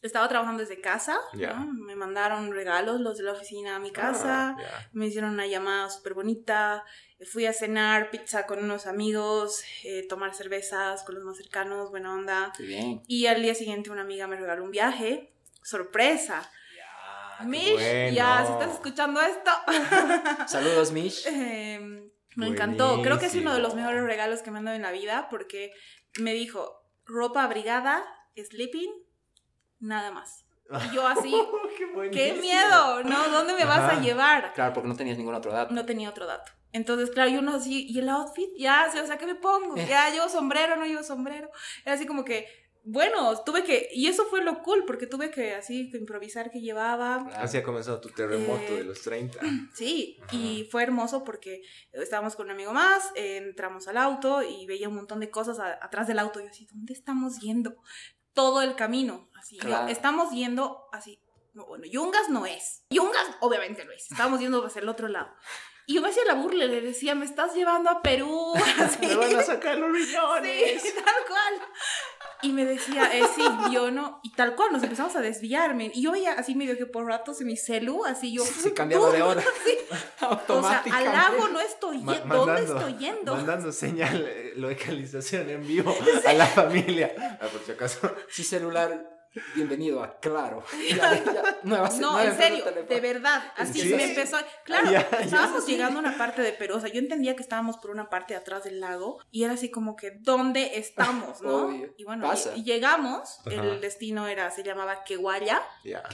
[0.03, 1.17] estaba trabajando desde casa.
[1.33, 1.67] ¿no?
[1.73, 4.88] Me mandaron regalos los de la oficina a mi casa, Ah, ya.
[4.93, 6.85] me hicieron una llamada súper bonita,
[7.31, 12.12] fui a cenar pizza con unos amigos, eh, tomar cervezas con los más cercanos, buena
[12.15, 12.53] onda.
[12.59, 13.01] Bien.
[13.07, 16.51] Y al día siguiente una amiga me regaló un viaje, sorpresa.
[17.38, 18.12] qué Mish, bueno.
[18.15, 19.51] ya, si estás escuchando esto.
[20.47, 21.25] Saludos, Mish.
[21.27, 23.03] Eh, me encantó.
[23.03, 25.29] Creo que es uno de los mejores regalos que me han dado en la vida
[25.31, 25.71] porque
[26.19, 28.03] me dijo ropa abrigada,
[28.37, 28.91] sleeping,
[29.83, 30.45] nada más.
[30.90, 31.31] Y yo así,
[32.12, 33.29] qué, miedo, ¿no?
[33.29, 34.55] ¿Dónde me vas a llevar?
[34.55, 35.75] Claro, porque no tenías ningún otro dato.
[35.75, 36.51] No tenía otro dato.
[36.73, 38.49] Entonces, claro, yo uno así, ¿y el outfit?
[38.57, 39.77] Ya, o sea, ¿qué me pongo?
[39.77, 41.51] Ya, llevo sombrero, no llevo sombrero.
[41.85, 42.47] Era así como que,
[42.85, 46.61] bueno, tuve que, y eso fue lo cool, porque tuve que así que improvisar que
[46.62, 47.16] llevaba.
[47.37, 49.38] Así ha comenzado tu terremoto Eh, de los 30.
[49.75, 50.35] Sí, Ajá.
[50.35, 51.61] y fue hermoso porque
[51.92, 55.59] estábamos con un amigo más, eh, entramos al auto y veía un montón de cosas
[55.59, 56.40] a- atrás del auto.
[56.40, 57.77] Y yo así, ¿dónde estamos yendo?
[58.35, 59.59] Todo el camino, así.
[59.59, 61.21] yo, estamos yendo así.
[61.55, 62.85] No, bueno, Yungas no es.
[62.90, 64.11] Yungas obviamente lo es.
[64.11, 65.35] Estábamos yendo hacia el otro lado.
[65.87, 68.55] Y yo me hacía la burla, le decía, me estás llevando a Perú.
[68.81, 69.07] Así.
[69.07, 70.81] Me van a sacar los riñones.
[70.83, 71.68] Sí, tal cual.
[72.42, 74.20] Y me decía, eh, sí, yo no.
[74.22, 75.90] Y tal cual, nos empezamos a desviarme.
[75.94, 78.44] Y yo veía así medio que por ratos en mi celu, así yo.
[78.44, 79.42] Sí, cambiando de hora.
[79.64, 79.76] Sí.
[80.22, 81.09] O sea, Automáticamente.
[81.09, 82.35] al lago no estoy Ma- yendo.
[82.35, 83.35] ¿Dónde mandando- estoy yendo?
[83.37, 85.94] Mandando señal, eh, localización en vivo
[86.26, 87.12] a la familia.
[87.40, 88.14] Ah, por si acaso.
[88.31, 89.12] Sí, celular.
[89.55, 90.62] Bienvenido a Claro.
[90.88, 93.42] Ya, ya, nueva- No, nueva en serio, de verdad.
[93.57, 93.95] Así ¿Sí?
[93.95, 94.37] me empezó.
[94.64, 96.77] Claro, Ya, ya estábamos llegando a una parte de Perú.
[96.77, 99.21] O sea, yo entendía que estábamos por una parte de atrás del lago.
[99.31, 101.40] Y era así como que, ¿dónde estamos?
[101.42, 101.66] ¿no?
[101.66, 101.95] Obvio.
[101.97, 102.53] Y bueno, Pasa.
[102.57, 103.40] y, y llegamos.
[103.47, 103.55] Ajá.
[103.55, 105.62] El destino era, se llamaba Queguaya.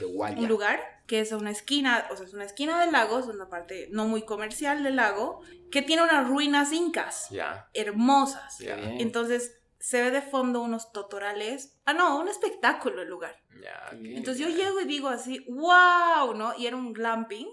[0.01, 0.35] Guay.
[0.35, 3.49] un lugar que es una esquina, o sea, es una esquina del lago, es una
[3.49, 7.29] parte no muy comercial del lago, que tiene unas ruinas incas
[7.73, 8.59] hermosas.
[8.61, 11.79] Entonces se ve de fondo unos totorales.
[11.85, 13.35] Ah, no, un espectáculo el lugar.
[13.93, 16.53] Entonces yo llego y digo así, wow, ¿no?
[16.57, 17.47] Y era un glamping,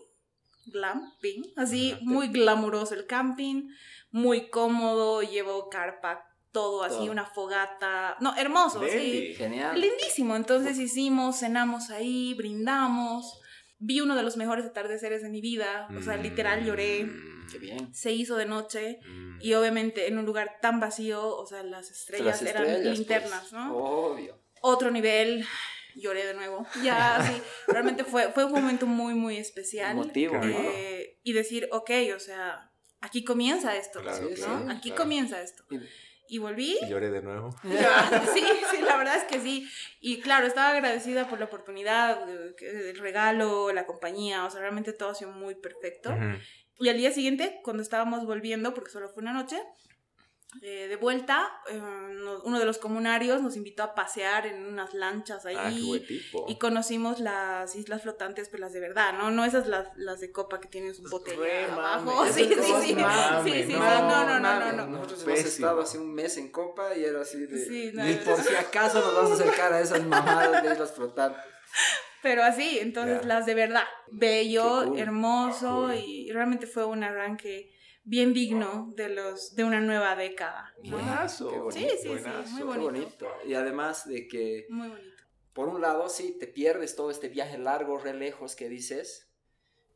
[0.66, 3.68] glamping, así muy glamuroso el camping,
[4.10, 7.12] muy cómodo, llevo carpa, todo así, Todo.
[7.12, 9.34] una fogata, no, hermoso, sí.
[9.36, 9.80] Genial.
[9.80, 10.36] Lindísimo.
[10.36, 13.40] Entonces hicimos, cenamos ahí, brindamos.
[13.78, 17.06] Vi uno de los mejores atardeceres de mi vida, o sea, literal lloré.
[17.50, 17.94] Qué bien.
[17.94, 19.38] Se hizo de noche mm.
[19.40, 23.40] y obviamente en un lugar tan vacío, o sea, las estrellas, Las eran estrellas, linternas,
[23.40, 23.76] pues, ¿no?
[23.76, 24.38] Obvio.
[24.62, 25.44] Otro nivel,
[25.94, 26.66] lloré de nuevo.
[26.82, 29.92] Ya, sí, realmente fue, fue un momento muy, muy especial.
[29.92, 30.58] Emotivo, Qué ¿no?
[30.58, 34.34] Eh, y decir, ok, o sea, aquí comienza esto, Claro, ¿no?
[34.34, 35.02] claro, aquí claro.
[35.02, 35.64] comienza esto.
[36.28, 36.76] Y- volví.
[36.82, 37.54] Y lloré de nuevo.
[37.64, 39.68] Ya, Sí, sí, la verdad es que sí.
[40.00, 44.92] Y claro, estaba agradecida por la oportunidad, eh, el regalo, la compañía, o sea, realmente
[44.92, 46.10] todo ha sido muy perfecto.
[46.10, 46.38] Ujú.
[46.78, 49.60] Y al día siguiente, cuando estábamos volviendo, porque solo fue una noche,
[50.62, 54.94] eh, de vuelta, eh, no- uno de los comunarios nos invitó a pasear en unas
[54.94, 55.56] lanchas ahí.
[55.58, 56.46] Ah, qué buen tipo.
[56.48, 59.30] Y conocimos las islas flotantes, pues las de verdad, ¿no?
[59.30, 62.04] No esas las, las de copa que tienen su botella Re abajo.
[62.06, 62.94] mame, Sí, sí, sí.
[62.94, 63.72] mame, sí, sí.
[63.72, 64.92] no, No, no, no, mames, no, no.
[64.98, 65.34] Nosotros Pésimo.
[65.36, 67.58] hemos estado hace un mes en Copa y era así de.
[67.66, 68.44] Sí, no, ni no, por no.
[68.44, 71.42] si acaso nos vamos a acercar a esas mamadas de islas flotantes.
[72.22, 73.84] Pero así, entonces las de verdad.
[74.10, 74.98] Bello, cool.
[74.98, 75.94] hermoso Cool.
[75.96, 77.72] y realmente fue un arranque
[78.04, 80.72] bien digno de los de una nueva década.
[80.84, 80.92] ¿no?
[80.96, 81.50] Buenazo.
[81.50, 81.70] Bonito.
[81.72, 82.82] Sí, sí, sí, muy Qué bonito.
[82.84, 83.28] bonito.
[83.46, 85.22] Y además de que, Muy bonito.
[85.52, 89.28] por un lado, sí, te pierdes todo este viaje largo, re lejos que dices,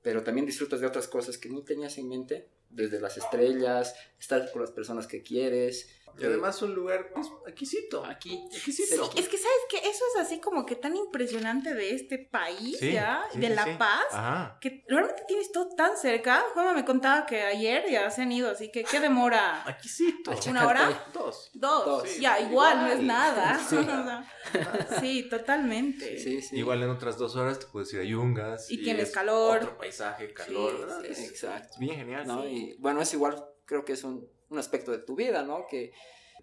[0.02, 4.50] pero también disfrutas de otras cosas que ni tenías en mente, desde las estrellas, estar
[4.52, 5.99] con las personas que quieres.
[6.20, 8.04] Y además un lugar pues, exquisito.
[8.04, 9.10] aquí, Exquisito.
[9.16, 12.92] Es que sabes que eso es así como que tan impresionante de este país, Sí,
[12.92, 13.70] ya, sí, de sí, La sí.
[13.78, 14.58] Paz, Ajá.
[14.60, 16.44] que realmente tienes todo tan cerca.
[16.52, 19.64] Juanma me contaba que ayer ya se han ido, así que ¿qué demora?
[19.68, 20.30] Exquisito.
[20.30, 21.04] Al ¿Una hora?
[21.12, 21.50] Dos.
[21.54, 21.84] Dos.
[21.86, 22.08] Dos.
[22.08, 23.58] Sí, ya, igual, no es nada.
[23.70, 23.76] Sí.
[25.00, 26.18] Sí, totalmente.
[26.18, 26.56] Sí, sí.
[26.56, 28.70] Igual en otras dos horas te puedes ir a Yungas.
[28.70, 29.58] Y tienes es calor.
[29.58, 30.72] Otro paisaje, calor.
[30.72, 31.02] Sí, ¿verdad?
[31.14, 31.68] sí, exacto.
[31.74, 32.26] es bien genial.
[32.26, 32.42] ¿no?
[32.42, 32.48] Sí.
[32.48, 35.64] Y bueno, es igual, creo que es un, un aspecto de tu vida, ¿no?
[35.68, 35.92] Que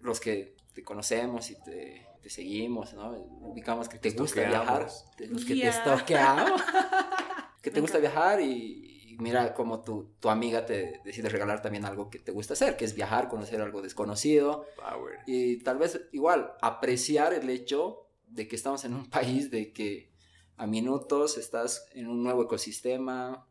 [0.00, 3.10] los que te conocemos y te, te seguimos, ¿no?
[3.10, 4.88] Ubicamos que te gusta viajar,
[5.28, 6.62] los que te stalkeamos,
[7.62, 11.84] que te gusta viajar y, y mira como tu, tu amiga te decide regalar también
[11.84, 15.18] algo que te gusta hacer, que es viajar, conocer algo desconocido Power.
[15.26, 20.14] y tal vez igual apreciar el hecho de que estamos en un país de que
[20.56, 23.46] a minutos estás en un nuevo ecosistema,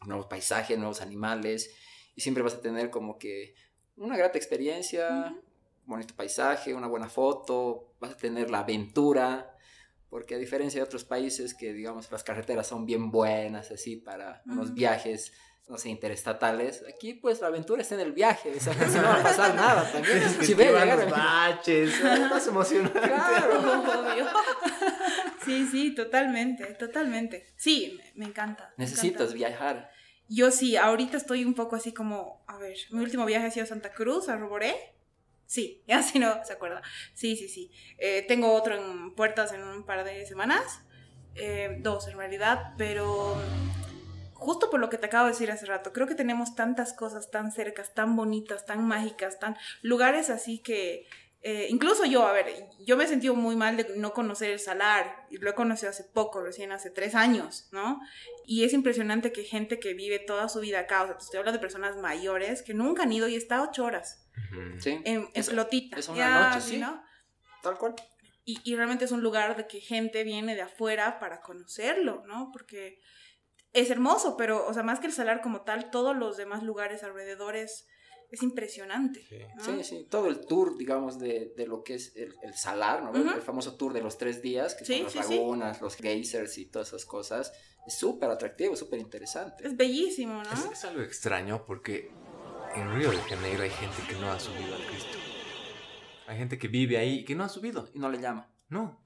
[0.00, 1.70] un nuevo paisaje, nuevos animales
[2.14, 3.54] y siempre vas a tener como que
[3.96, 5.40] una grata experiencia, Ujú.
[5.86, 9.56] bonito paisaje, una buena foto, vas a tener la aventura,
[10.10, 14.42] porque a diferencia de otros países que digamos las carreteras son bien buenas así para
[14.46, 14.74] unos Ujú.
[14.74, 15.32] viajes
[15.66, 16.84] no sé, interestatales.
[16.94, 19.54] Aquí pues la aventura está en el viaje, o sea, si no va a pasar
[19.54, 20.20] nada también.
[20.42, 21.94] Si ve Esquivan llegar los baches.
[22.00, 23.00] Es más emocionante.
[23.00, 23.60] Claro.
[23.80, 24.26] Obvio.
[25.44, 27.46] Sí, sí, totalmente, totalmente.
[27.56, 28.74] Sí, me, me encanta.
[28.76, 29.34] me Necesitas encanta.
[29.34, 29.90] viajar.
[30.28, 33.64] Yo sí, ahorita estoy un poco así como, a ver, mi último viaje ha sido
[33.64, 34.94] a Santa Cruz, a Roboré.
[35.46, 36.82] Sí, ya si no se acuerda.
[37.14, 37.70] Sí, sí, sí.
[37.98, 40.82] Eh, tengo otro en puertas en un par de semanas.
[41.36, 43.36] Eh, dos en realidad, pero
[44.34, 47.30] justo por lo que te acabo de decir hace rato, creo que tenemos tantas cosas
[47.30, 51.06] tan cercas, tan bonitas, tan mágicas, tan lugares así que
[51.46, 52.46] eh, incluso yo, a ver,
[52.80, 55.90] yo me he sentido muy mal de no conocer el Salar, y lo he conocido
[55.90, 58.00] hace poco, recién hace tres años, ¿no?
[58.46, 61.38] Y es impresionante que gente que vive toda su vida acá, o sea, te estoy
[61.38, 64.26] hablando de personas mayores que nunca han ido y está ocho horas.
[64.78, 65.98] Sí, en, en Es- flotita.
[65.98, 66.78] es una ya, noche, sí.
[66.78, 67.02] ¿no?
[67.62, 67.94] tal cual.
[68.46, 72.50] Y, y realmente es un lugar de que gente viene de afuera para conocerlo, ¿no?
[72.52, 73.00] Porque
[73.72, 77.02] es hermoso, pero, o sea, más que el salar como tal, todos los demás lugares
[77.02, 77.56] alrededor
[78.34, 79.24] es, es impresionante.
[79.28, 79.38] Sí.
[79.56, 79.64] ¿no?
[79.64, 83.10] Sí, sí, todo el tour, digamos, de, de lo que es el, el salar, ¿no?
[83.10, 83.30] Ujú.
[83.34, 85.34] El famoso tour de los tres días, que Sí, son las sí, sí.
[85.36, 87.52] lagunas, los geysers y todas esas cosas,
[87.86, 89.66] es súper atractivo, súper interesante.
[89.66, 90.52] Es bellísimo, ¿no?
[90.52, 92.10] Es, es algo extraño porque
[92.76, 95.18] en Río de Janeiro hay gente que no ha subido al Cristo.
[96.26, 97.88] Hay gente que vive ahí y que no ha subido.
[97.94, 98.50] Y no le llama.
[98.68, 99.00] No.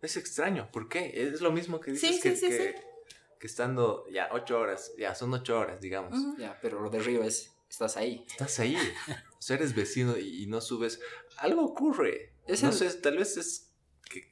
[0.00, 0.70] Es extraño.
[0.72, 1.12] ¿Por qué?
[1.14, 2.74] Es lo mismo que dices Sí, que, sí, sí, que,
[3.38, 6.18] que estando ya ocho horas, ya son ocho horas, digamos.
[6.38, 8.24] Ya, pero lo de Río es, estás ahí.
[8.28, 8.76] Estás ahí.
[9.38, 11.00] O sea, eres vecino y, y no subes.
[11.38, 12.34] Algo ocurre.
[12.46, 13.72] Es no el- sé, tal vez es
[14.10, 14.30] que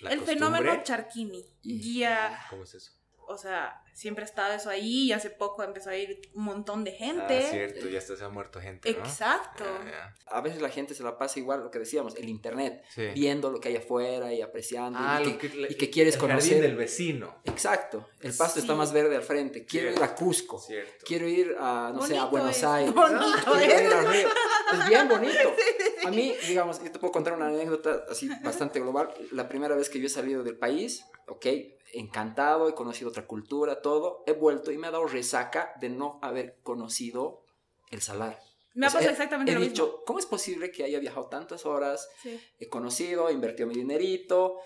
[0.00, 1.44] la el costumbre- fenómeno Charquini.
[1.62, 2.92] Y- Ya, ¿Cómo es eso?
[3.28, 6.82] O sea, siempre ha estado eso ahí y hace poco empezó a ir un montón
[6.84, 7.42] de Ah, gente.
[7.50, 8.98] cierto, ya hasta se ha muerto gente, ¿no?
[8.98, 9.64] Exacto.
[9.84, 10.14] Ya.
[10.26, 13.08] A veces la gente se la pasa igual, lo que decíamos, el internet, Sí.
[13.14, 14.98] viendo lo que hay afuera y apreciando.
[15.00, 16.60] Ah, y, lo que, que- y que quieres el conocer.
[16.62, 17.36] del vecino.
[17.44, 19.64] Exacto, el pasto está más verde al frente.
[19.64, 20.58] Quiero ir a Cusco.
[20.58, 21.04] Cierto.
[21.06, 22.94] Quiero ir a, no sé, a Bonito Buenos es, Aires.
[22.94, 24.28] bonito.
[24.72, 25.54] Es bien bonito.
[26.04, 29.12] A mí, digamos, yo te puedo contar una anécdota así bastante global.
[29.32, 31.46] La primera vez que yo he salido del país, ok,
[31.94, 36.18] encantado, he conocido otra cultura, todo, he vuelto y me ha dado resaca de no
[36.22, 37.44] haber conocido
[37.90, 38.40] el salar.
[38.74, 40.04] Me ha pasado he- exactamente he lo dicho, mismo.
[40.06, 42.08] ¿cómo es posible que haya viajado tantas horas?
[42.22, 42.40] Sí.
[42.58, 44.58] He conocido, he invertido mi dinerito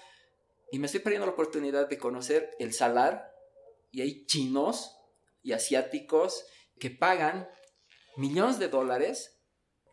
[0.70, 3.32] y me estoy perdiendo la oportunidad de conocer el salar
[3.90, 4.96] y hay chinos
[5.42, 6.46] y asiáticos
[6.78, 7.48] que pagan
[8.16, 9.35] millones de dólares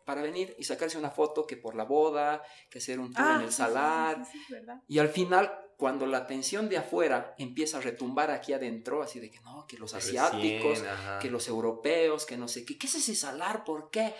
[0.04, 3.34] para venir y sacarse una foto que por la boda, que hacer un tour Ah,
[3.36, 4.24] en el salar.
[4.24, 4.82] sí, sí, sí, ¿verdad?
[4.86, 9.30] Y al final, cuando la atención de afuera empieza a retumbar aquí adentro, así de
[9.30, 12.94] que no, que los asiáticos, Recién, que los europeos, que no sé qué, ¿qué es
[12.94, 13.64] ese salar?
[13.64, 14.14] ¿Por qué?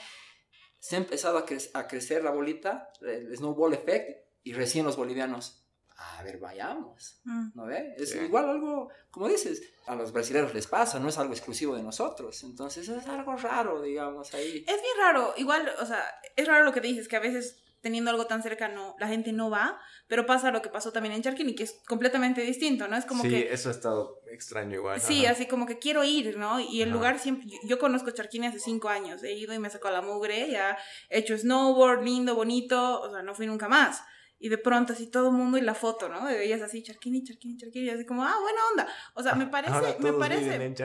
[0.80, 4.96] Se ha empezado a, cre- a crecer la bolita, el snowball effect, y recién los
[4.96, 5.63] bolivianos,
[5.96, 7.20] a ver, vayamos.
[7.24, 7.48] Mm.
[7.54, 7.94] ¿No ve?
[7.96, 8.18] Es Sí.
[8.18, 12.42] igual algo, como dices, a los brasileños les pasa, no es algo exclusivo de nosotros.
[12.42, 14.64] Entonces es algo raro, digamos, ahí.
[14.66, 16.02] Es bien raro, igual, o sea,
[16.36, 19.50] es raro lo que dices, que a veces teniendo algo tan cercano la gente no
[19.50, 19.78] va,
[20.08, 22.96] pero pasa lo que pasó también en Charquini, que es completamente distinto, ¿no?
[22.96, 23.52] Es como sí, que...
[23.52, 24.98] eso ha estado extraño igual.
[25.02, 25.34] Sí, ajá.
[25.34, 26.60] así como que quiero ir, ¿no?
[26.60, 26.96] Y el Ajá.
[26.96, 27.46] lugar siempre...
[27.46, 30.78] Yo, yo conozco Charquini hace cinco años, he ido y me sacó la mugre, ya
[31.10, 34.02] he hecho snowboard, lindo, bonito, o sea, no fui nunca más.
[34.38, 36.26] Y de pronto así todo el mundo y la foto, ¿no?
[36.26, 38.88] De ellas así, Charquini, Charquini, Charquini, y así como, ah, buena onda.
[39.14, 39.72] O sea, me parece...
[39.72, 40.42] Ahora me todos parece...
[40.42, 40.76] viven en.
[40.76, 40.84] Sí,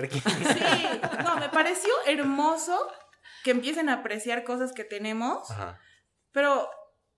[1.23, 2.87] no, me pareció hermoso
[3.43, 5.79] que empiecen a apreciar cosas que tenemos, Ajá.
[6.31, 6.69] pero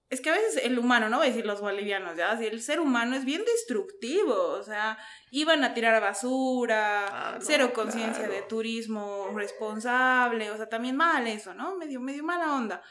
[0.10, 2.62] es que a veces el humano, no voy a decir los bolivianos, ya, si el
[2.62, 4.98] ser humano es bien destructivo, o sea,
[5.32, 8.34] iban a tirar basura, Ah, no, cero conciencia claro.
[8.34, 11.78] de turismo responsable, o sea, también mal eso, ¿no?
[11.78, 12.84] Medio, medio mala onda.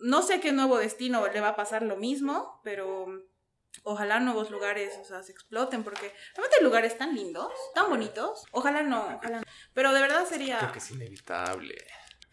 [0.00, 3.06] No sé qué nuevo destino le va a pasar lo mismo, pero
[3.84, 8.44] ojalá nuevos lugares, o sea, se exploten, porque realmente hay lugares tan lindos, tan bonitos.
[8.52, 9.44] Ojalá no, ojalá no.
[9.74, 11.76] Pero de verdad sería, Creo que es inevitable.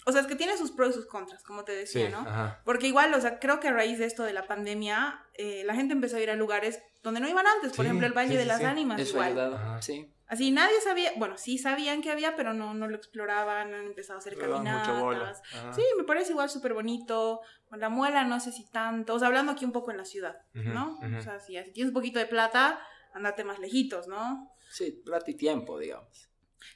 [0.05, 2.19] o sea, es que tiene sus pros y sus contras, como te Sí, decía, ¿no?
[2.27, 2.61] ajá.
[2.65, 5.75] Porque igual, o sea, creo que a raíz de esto de la pandemia, eh, la
[5.75, 8.31] gente empezó a ir a lugares donde no iban antes, por Sí, ejemplo, el Valle
[8.31, 8.65] sí, de las sí.
[8.65, 9.45] Ánimas, Eso ha igual.
[9.47, 9.55] ayudado.
[9.57, 9.81] Ajá.
[9.81, 10.11] Sí.
[10.27, 14.17] Así nadie sabía, bueno, sí sabían que había, pero no, no lo exploraban, han empezado
[14.17, 15.41] a hacer caminatas.
[15.73, 17.41] Sí, me parece igual súper bonito.
[17.69, 19.13] Con la muela no sé si tanto.
[19.13, 20.99] O sea, hablando aquí un poco en la ciudad, ¿no?
[21.17, 22.79] O sea, si, si tienes un poquito de plata,
[23.13, 24.53] andate más lejitos, ¿no?
[24.69, 26.29] Sí, plata y tiempo, digamos.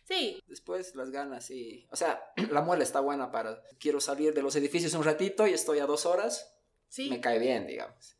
[0.03, 1.87] Sí, Después las ganas, sí.
[1.91, 3.61] O sea, la muela está buena para.
[3.79, 6.55] Quiero salir de los edificios un ratito y estoy a dos horas.
[6.87, 7.09] sí.
[7.09, 8.15] Me cae bien, digamos.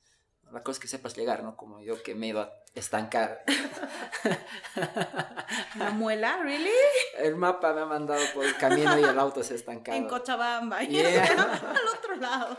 [0.52, 1.56] La cosa es que sepas llegar, ¿no?
[1.56, 3.44] Como yo que me ido a estancar.
[5.78, 6.70] La muela, ¿really?
[7.18, 9.98] El mapa me ha mandado por el camino y el auto se ha estancado.
[9.98, 10.84] En Cochabamba.
[10.84, 11.24] y Yeah.
[11.26, 12.58] al otro lado.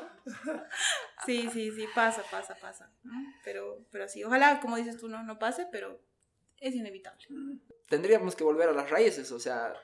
[1.26, 2.90] Sí, sí, sí, pasa, pasa, pasa.
[3.44, 6.00] Pero, pero sí, ojalá, como dices tú, no, no pase, pero
[6.60, 7.26] es inevitable.
[7.88, 9.74] Tendríamos que volver a las raíces, o sea,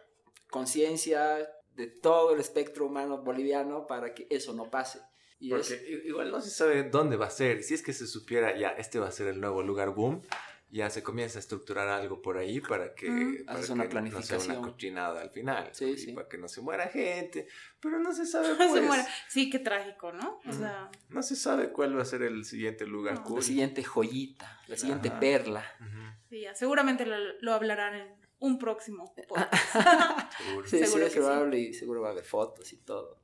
[0.50, 5.00] conciencia de todo el espectro humano boliviano para que eso no pase.
[5.40, 7.62] Y Porque es- igual no se sabe dónde va a ser.
[7.62, 10.22] Si es que se supiera ya, este va a ser el nuevo lugar boom,
[10.70, 13.44] ya se comienza a estructurar algo por ahí para que, Mm.
[13.46, 14.58] para que una no sea planificación.
[14.58, 15.70] una cochinada al final.
[15.72, 16.12] Sí, y sí.
[16.12, 17.46] Para que no se muera gente.
[17.80, 19.06] Pero no se sabe Se pues, muera.
[19.28, 20.40] Sí, qué trágico, ¿no?
[20.44, 20.58] O Ujú.
[20.58, 23.20] sea, No se sabe cuál va a ser el siguiente lugar No.
[23.20, 23.42] la cool.
[23.42, 25.20] siguiente joyita, la siguiente Ajá.
[25.20, 25.64] perla.
[25.80, 28.08] Ujú, sí, ya, seguramente lo, lo hablarán en
[28.40, 29.52] un próximo podcast.
[30.38, 30.66] seguro.
[30.66, 31.16] Sí, Seguro sí, que sí.
[31.18, 33.22] probable y seguro va a haber fotos y todo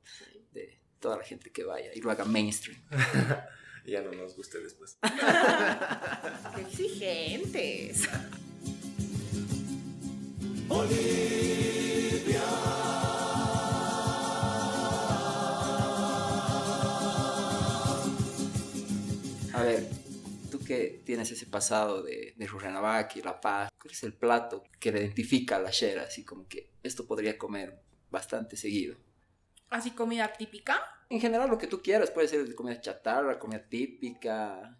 [1.05, 2.81] toda la gente que vaya y lo haga mainstream.
[3.87, 4.97] Y ya no nos guste después.
[6.55, 8.09] Qué exigentes.
[19.53, 19.87] A ver,
[20.49, 22.49] tú que tienes ese pasado de, de
[23.15, 26.05] y La Paz, ¿cuál es el plato que le identifica a la Shera?
[26.05, 28.97] Así como que esto podría comer bastante seguido.
[29.69, 30.94] Así comida típica.
[31.09, 34.77] En general, lo que tú quieras, puede ser de comida chatarra, comida típica.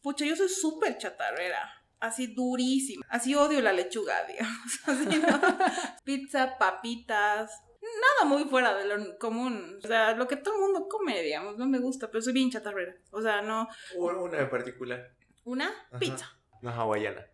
[0.00, 1.58] Pucha, yo soy súper chatarrera.
[2.00, 3.06] Así durísima.
[3.08, 4.80] Así odio la lechuga, digamos.
[4.86, 5.40] Así, ¿no?
[6.04, 7.62] Pizza, papitas.
[7.80, 9.78] Nada muy fuera de lo común.
[9.82, 11.58] O sea, lo que todo el mundo come, digamos.
[11.58, 12.94] No me gusta, pero soy bien chatarrera.
[13.10, 13.68] O sea, no.
[13.96, 15.12] Una en particular.
[15.44, 15.98] Una Ajá.
[15.98, 16.38] pizza.
[16.60, 17.26] Una hawaiana.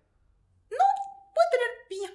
[1.89, 2.11] Piña.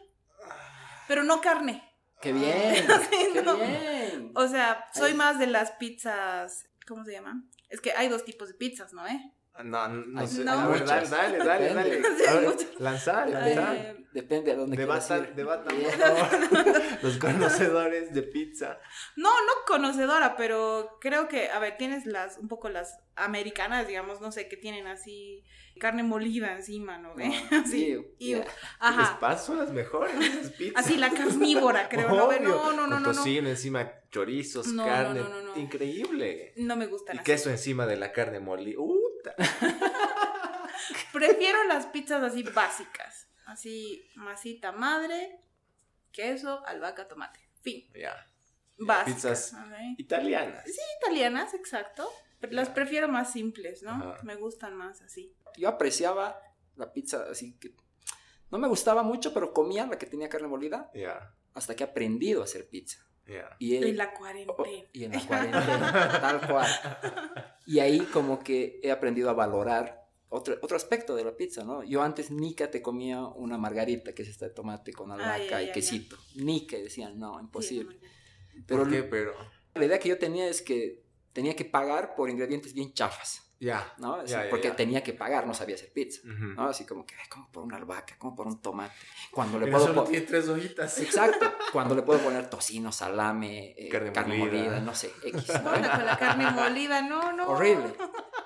[1.08, 1.84] Pero no carne.
[2.24, 2.88] ¡Qué bien!
[3.34, 3.58] ¡Qué no.
[3.58, 4.32] bien!
[4.34, 6.70] O sea, soy más de las pizzas.
[6.88, 7.50] ¿Cómo se llaman?
[7.68, 9.06] Es que hay dos tipos de pizzas, ¿no?
[9.06, 9.34] ¿Eh?
[9.64, 10.44] No, no sé.
[10.44, 10.70] no.
[10.70, 12.02] Ver, dale, dale, dale, dale.
[12.28, 13.76] A ver, lanzar, lanzar.
[13.76, 16.82] Eh, depende a dónde quieras Debatan, debatan, por favor.
[17.04, 18.80] Los conocedores de pizza.
[19.16, 24.22] No, no conocedora, pero creo que, a ver, tienes las, un poco las americanas, digamos,
[24.22, 25.44] no sé, que tienen así
[25.80, 27.14] carne molida encima, ¿no?
[27.16, 27.32] ¿Ve?
[27.52, 27.90] Así.
[27.92, 28.08] Ew, Ew.
[28.20, 28.46] yeah.
[28.80, 29.02] Ajá.
[29.02, 30.86] Les paso son las mejores las pizzas.
[30.86, 32.26] Así la carnívora, creo, ¿no?
[32.26, 33.12] Obvio, No, no, no, no, no.
[33.12, 35.20] tocino encima, chorizos, No, no, carne.
[35.22, 35.58] no, no, no.
[35.60, 36.54] Increíble.
[36.58, 37.26] No me gustan Y así.
[37.26, 38.78] queso encima de la carne molida.
[41.14, 43.28] Prefiero las pizzas así básicas.
[43.46, 45.40] Así, masita madre,
[46.12, 47.40] queso, albahaca, tomate.
[47.62, 47.90] Fin.
[47.94, 48.16] Ya.
[48.78, 49.52] Básicas.
[49.52, 49.56] Pizzas
[49.98, 50.64] italianas.
[51.02, 52.10] Italianas, exacto.
[52.40, 53.92] Pero las prefiero más simples, ¿no?
[53.92, 54.18] Ajá.
[54.24, 55.36] Me gustan más así.
[55.58, 56.40] Yo apreciaba
[56.76, 57.76] la pizza así que...
[58.52, 61.88] No me gustaba mucho, pero comía la que tenía carne molida Ya, hasta que he
[61.88, 63.00] aprendido a hacer pizza.
[63.28, 63.56] Ya.
[63.60, 64.54] Y, En la cuarentena.
[64.58, 66.70] Oh, y en la cuarentena, tal cual.
[67.66, 71.84] Y ahí como que he aprendido a valorar otro, otro aspecto de la pizza, ¿no?
[71.84, 75.64] Yo antes nica te comía una margarita, que es esta de tomate con albahaca Ah,
[75.64, 76.18] y quesito.
[76.36, 77.98] Nica, y decían, no, imposible.
[77.98, 79.04] ¿Por Pero qué?
[79.04, 79.34] Pero,
[79.76, 81.04] la idea que yo tenía es que
[81.34, 83.94] tenía que pagar por ingredientes bien chafas, ya.
[83.98, 84.16] ¿no?
[84.16, 84.76] Así, Ya, ya, porque ya.
[84.76, 86.22] tenía que pagar, no sabía hacer pizza.
[86.26, 86.66] ¿no?
[86.68, 88.94] Así como que, como por una albahaca, como por un tomate.
[89.32, 91.00] Cuando le Pero puedo solo tiene tres hojitas.
[91.00, 94.58] Exacto, cuando le puedo poner tocino, salame, eh, Carne carne, molida.
[94.64, 94.80] molida.
[94.82, 95.48] no sé, X.
[95.64, 95.72] ¿no?
[95.72, 97.48] Con la carne molida, no, no.
[97.50, 97.94] Horrible.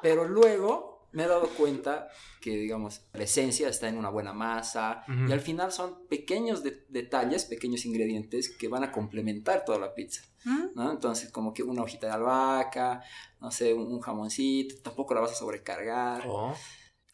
[0.02, 2.10] Pero luego me he dado cuenta
[2.42, 6.86] que, digamos, la esencia está en una buena masa y al final son pequeños de-
[6.90, 10.70] detalles, pequeños ingredientes que van a complementar toda la pizza, ¿Mm?
[10.76, 10.92] ¿no?
[10.92, 13.04] Entonces, como que una hojita de albahaca,
[13.42, 16.24] no sé, un, un jamoncito, tampoco la vas a sobrecargar.
[16.26, 16.56] Oh.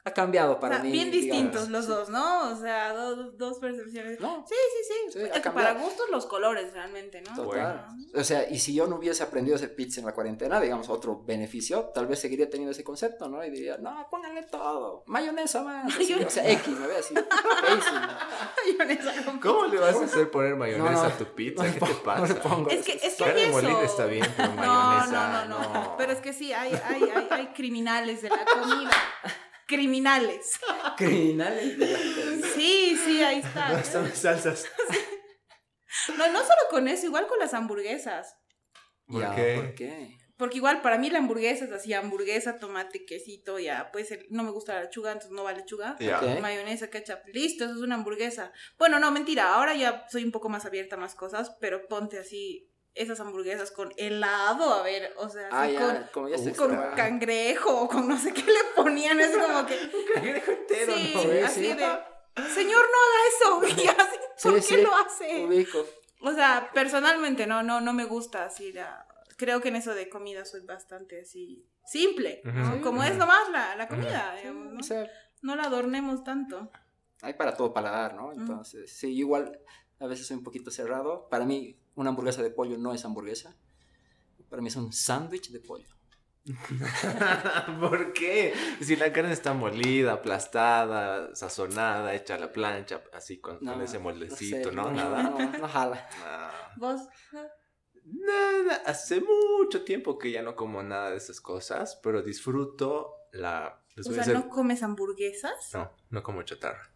[0.05, 0.91] Ha cambiado O para sea, mí.
[0.91, 1.91] bien digamos, distintos los sí.
[1.91, 2.49] dos, ¿no?
[2.51, 4.19] O sea, dos, dos percepciones.
[4.19, 5.19] No, Sí, sí, sí.
[5.19, 7.33] Sí, es que para gustos los colores realmente, ¿no?
[7.33, 7.61] Total.
[7.61, 7.87] Ajá.
[8.13, 10.89] O sea, y si yo no hubiese aprendido a hacer pizza en la cuarentena, digamos,
[10.89, 13.45] otro beneficio, tal vez seguiría teniendo ese concepto, ¿no?
[13.45, 15.85] Y diría, no, pónganle todo, mayonesa más.
[15.95, 17.13] así, o sea, X, me ve así.
[18.77, 21.63] Mayonesa con ¿Cómo le vas a hacer poner mayonesa No, no, a tu pizza?
[21.63, 22.21] no ¿Qué pongo- te pasa?
[22.21, 23.81] no le pongo Es que, es que hay eso.
[23.81, 25.97] está bien, pero No, mayonesa, no, no, no, no.
[25.97, 28.91] Pero es que sí, hay, hay, hay, hay criminales de la comida.
[29.67, 30.59] Criminales.
[30.97, 31.77] Criminales.
[32.55, 33.69] Sí, sí, ahí está.
[33.73, 34.65] No están las salsas.
[36.17, 38.35] No, no solo con eso, igual con las hamburguesas.
[39.05, 39.55] ¿Por Ya, qué?
[39.55, 40.17] ¿Por qué?
[40.37, 44.43] Porque igual para mí la hamburguesa es así, hamburguesa, tomate, quesito, ya, pues el- no
[44.43, 45.95] me gusta la lechuga, entonces no va lechuga.
[46.41, 48.51] Mayonesa, ketchup, listo, eso es una hamburguesa.
[48.79, 52.17] Bueno, no, mentira, ahora ya soy un poco más abierta a más cosas, pero ponte
[52.17, 56.43] así esas hamburguesas con helado, a ver, o sea, Ah, así ya, como ya Uf,
[56.43, 59.77] se con, con cangrejo o con no sé qué le ponían, es como que,
[60.13, 61.21] Cangrejo entero, sí, ¿no?
[61.21, 61.67] Sí, así sí.
[61.73, 65.45] de, señor, no haga eso, y así, Sí, ¿por qué sí, lo hace?
[65.45, 65.85] Ubico.
[66.21, 69.05] O sea, personalmente no, no, no me gusta así la...
[69.37, 72.75] Creo que en eso de comida soy bastante así simple, ¿no?
[72.75, 72.81] Ujú.
[72.81, 74.79] como es nomás la, la comida, digamos, ¿no?
[74.79, 75.05] O sea,
[75.41, 76.71] No la adornemos tanto.
[77.21, 78.31] hay para todo paladar, ¿no?
[78.31, 79.59] Entonces, sí, igual
[80.03, 81.29] a veces soy un poquito cerrado.
[81.29, 83.55] Para mí, una hamburguesa de pollo no es hamburguesa.
[84.49, 85.87] Para mí es un sándwich de pollo.
[87.79, 88.53] ¿Por qué?
[88.81, 93.97] Si la carne está molida, aplastada, sazonada, hecha a la plancha, así con, con ese
[93.97, 94.91] moldecito, sé, ¿no?
[94.91, 95.23] Nada.
[95.23, 96.09] No, no jala.
[96.75, 96.99] ¿Vos?
[97.31, 97.41] ¿No?
[98.03, 103.81] Nada, hace mucho tiempo que ya no como nada de esas cosas, pero disfruto la...
[103.95, 104.35] Les O sea, hacer...
[104.35, 105.69] ¿no comes hamburguesas?
[105.73, 106.92] No, no como chatarra.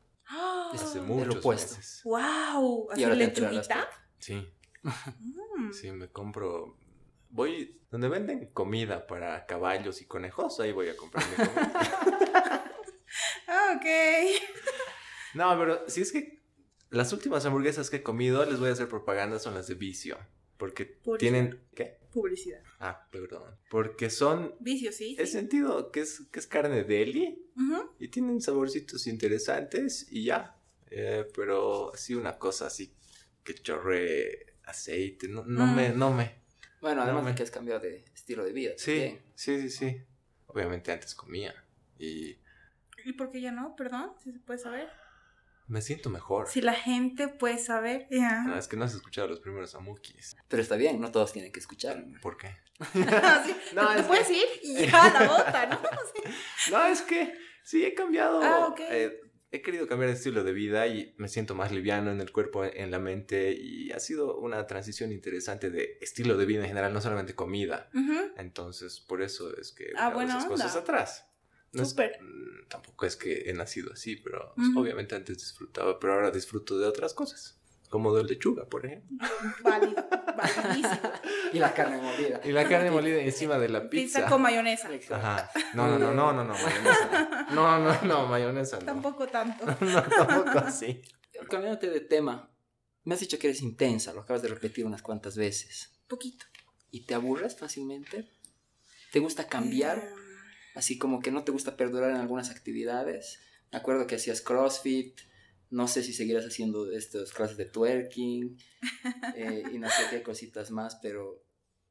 [0.73, 2.01] Hace el muchos meses.
[2.03, 2.91] ¡Wow!
[2.91, 3.87] ¿Así lechuguita?
[4.19, 4.47] Sí,
[4.83, 5.71] Mm.
[5.73, 6.77] sí, me compro...
[7.29, 12.63] Voy donde venden comida para caballos y conejos, ahí voy a comprar mi comida.
[13.47, 13.85] Ah, ok.
[15.33, 16.41] No, pero si es que
[16.89, 20.17] las últimas hamburguesas que he comido, les voy a hacer propaganda, son las de vicio.
[20.57, 21.17] Porque Publicidad.
[21.19, 21.61] tienen...
[21.75, 21.97] ¿Qué?
[22.11, 22.63] Publicidad.
[22.79, 23.55] Ah, perdón.
[23.69, 24.55] Porque son...
[24.59, 25.15] Vicio, sí.
[25.19, 25.33] He sí.
[25.33, 27.91] sentido que es, que es carne deli Ujú.
[27.99, 30.55] y tienen saborcitos interesantes y ya.
[30.89, 32.93] Eh, pero así una cosa así
[33.43, 35.75] que chorre aceite, no, no Mm.
[35.75, 35.89] me...
[35.89, 36.41] No me
[36.81, 38.73] Bueno, además No, me- de que has cambiado de estilo de vida.
[38.77, 40.01] sí, sí, sí, sí.
[40.47, 41.53] Obviamente antes comía
[41.99, 42.37] y
[43.05, 43.75] ¿Y por qué ya no?
[43.75, 44.89] Perdón, si se puede saber.
[45.67, 46.47] Me siento mejor.
[46.47, 48.07] Si la gente puede saber.
[48.09, 48.43] Ya.
[48.43, 50.35] No, es que no has escuchado los primeros amukis.
[50.47, 52.03] Pero está bien, no todos tienen que escuchar.
[52.21, 52.55] ¿Por qué?
[52.79, 55.79] Así, No, te es puedes ir y ya la bota, ¿no?
[56.13, 56.71] Sí.
[56.71, 58.41] No, es que sí, he cambiado.
[58.41, 58.79] Ah, ok.
[58.81, 62.31] eh, he querido cambiar de estilo de vida y me siento más liviano en el
[62.33, 66.67] cuerpo, en la mente y ha sido una transición interesante de estilo de vida en
[66.67, 67.89] general, no solamente comida.
[68.35, 70.11] Entonces, por eso es que Ah,
[70.47, 71.26] cosas atrás.
[71.73, 72.17] No Súper.
[72.21, 76.85] mm, tampoco es que he nacido así, pero obviamente antes disfrutaba, pero ahora disfruto de
[76.87, 77.59] otras cosas,
[77.89, 79.17] como de lechuga, por ejemplo.
[79.63, 80.07] Válido,
[80.37, 81.11] validísimo.
[81.53, 82.41] Y la carne molida.
[82.43, 84.29] Y la carne molida encima de la Pizza pizza.
[84.29, 84.89] con mayonesa.
[85.11, 85.49] Ajá.
[85.73, 87.47] No, no, no, no, no, no, mayonesa.
[87.51, 88.85] No, no, no, mayonesa no.
[88.85, 89.65] Tampoco tanto.
[89.81, 91.01] No, tampoco así.
[91.49, 92.51] Cambiándote de tema,
[93.03, 95.91] me has dicho que eres intensa, lo acabas de repetir unas cuantas veces.
[96.07, 96.45] Poquito.
[96.91, 98.29] ¿Y te aburres fácilmente?
[99.11, 100.01] ¿Te gusta cambiar?
[100.77, 103.39] Así como que no te gusta perdurar en algunas actividades.
[103.71, 105.19] Me acuerdo que hacías CrossFit.
[105.71, 108.57] No sé si seguirás haciendo estas clases de twerking
[109.35, 111.43] eh, y no sé qué cositas más, pero,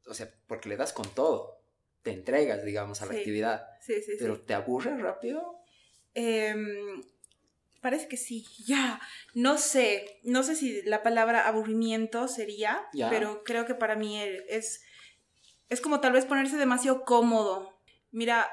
[0.07, 1.61] o sea, porque le das con todo.
[2.03, 3.18] Te entregas, digamos, a la Sí.
[3.18, 3.66] actividad.
[3.80, 4.16] Sí, sí, sí.
[4.20, 5.59] Pero ¿te aburres rápido?
[6.14, 7.03] Em,
[7.82, 9.01] parece que sí, ya.
[9.34, 13.11] No sé, no sé si la palabra aburrimiento sería, Ya.
[13.11, 14.82] pero creo que para mí es,
[15.68, 17.76] es como tal vez ponerse demasiado cómodo.
[18.12, 18.47] Mira,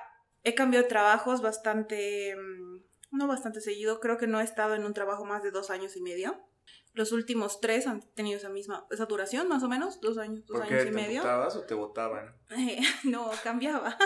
[0.44, 2.82] he cambiado de trabajos bastante, mm,
[3.18, 5.96] no bastante seguido, creo que no he estado en un trabajo más de dos años
[5.96, 6.40] y medio.
[6.96, 10.60] Los últimos tres han tenido esa misma, esa duración más o menos, dos años, dos
[10.60, 11.22] ¿Por qué años y te medio.
[11.24, 12.36] votabas o te votaban?
[12.52, 13.98] Eh, no, cambiaba.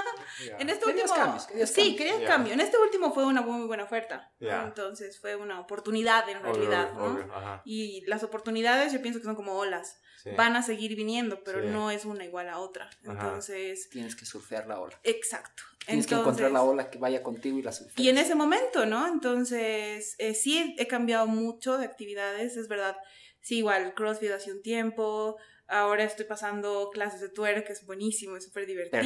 [0.46, 0.56] Ya.
[0.58, 1.26] En este Querías último.
[1.26, 1.98] cambios, querías sí, cambios.
[1.98, 2.28] quería Ya.
[2.28, 2.54] cambio.
[2.54, 4.32] En este último fue una muy buena oferta.
[4.40, 7.06] Entonces fue una oportunidad en Obvio, realidad, ¿no?
[7.08, 10.00] obvio, Y las oportunidades yo pienso que son como olas.
[10.22, 10.32] Sí.
[10.36, 11.68] Van a seguir viniendo, pero Sí.
[11.70, 12.90] no es una igual a otra.
[13.04, 15.00] Entonces, Tienes que surfear la ola.
[15.04, 15.64] exacto.
[15.86, 17.98] Tienes que encontrar la ola que vaya contigo y la surfeas.
[17.98, 19.08] Y en ese momento, ¿no?
[19.08, 22.98] Entonces, eh, sí he cambiado mucho de actividades, es verdad.
[23.40, 25.38] Sí, igual, CrossFit hace un tiempo.
[25.70, 29.02] Ahora estoy pasando clases de twerk, que es buenísimo, es súper divertido.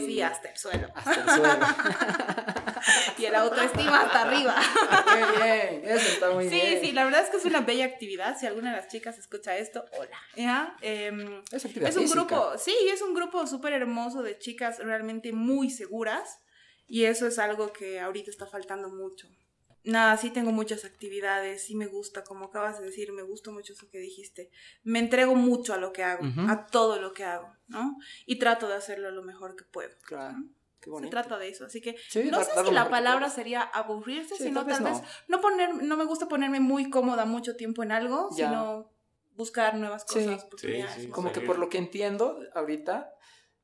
[0.00, 0.88] Sí, hasta el suelo.
[0.94, 1.66] Hasta el suelo.
[3.16, 4.54] Y el autoestima hasta arriba.
[5.06, 6.80] Qué bien, eso está muy Sí, bien.
[6.82, 8.36] sí, la verdad es que es una bella actividad.
[8.38, 10.18] Si alguna de las chicas escucha esto, hola.
[10.36, 10.76] ¿Ya?
[10.82, 12.20] Em, Es, actividad es un física.
[12.26, 16.40] grupo, sí, es un grupo súper hermoso de chicas realmente muy seguras.
[16.86, 19.28] Y eso es algo que ahorita está faltando mucho.
[19.84, 23.74] Nada, sí tengo muchas actividades, sí me gusta, como acabas de decir, me gusta mucho
[23.74, 24.50] eso que dijiste.
[24.82, 27.98] Me entrego mucho a lo que hago, a todo lo que hago, ¿no?
[28.24, 29.94] Y trato de hacerlo lo mejor que puedo.
[30.06, 30.38] Claro,
[30.80, 34.36] qué Se trata de eso, así que Sí, no sé si la palabra sería aburrirse,
[34.36, 35.40] Sí, sino tal tal vez vez no.
[35.42, 38.48] poner, no me gusta ponerme muy cómoda mucho tiempo en algo, Ya.
[38.48, 38.90] sino
[39.36, 41.08] buscar nuevas cosas, Sí, oportunidades.
[41.08, 43.12] Como que por lo que entiendo ahorita,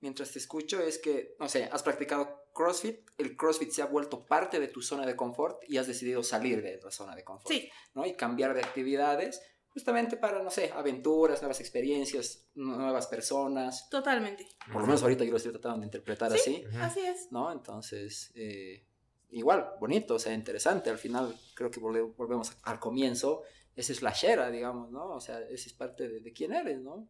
[0.00, 4.26] mientras te escucho, es que, no sé, has practicado CrossFit, el CrossFit se ha vuelto
[4.26, 7.48] parte de tu zona de confort y has decidido salir de la zona de confort,
[7.54, 8.04] Sí, ¿no?
[8.06, 13.88] Y cambiar de actividades justamente para, no sé, aventuras, nuevas experiencias, nuevas personas.
[13.88, 14.48] totalmente.
[14.72, 16.64] Por lo menos ahorita yo lo estoy tratando de interpretar Sí.
[16.66, 16.76] así.
[16.80, 17.30] Así es.
[17.30, 17.52] ¿no?
[17.52, 18.84] Entonces, eh,
[19.30, 20.90] igual, bonito, o sea, interesante.
[20.90, 23.42] Al final, creo que volve- volvemos al comienzo.
[23.76, 25.14] Esa es la shera, digamos, ¿no?
[25.14, 27.08] O sea, esa es parte de, de quién eres, ¿no?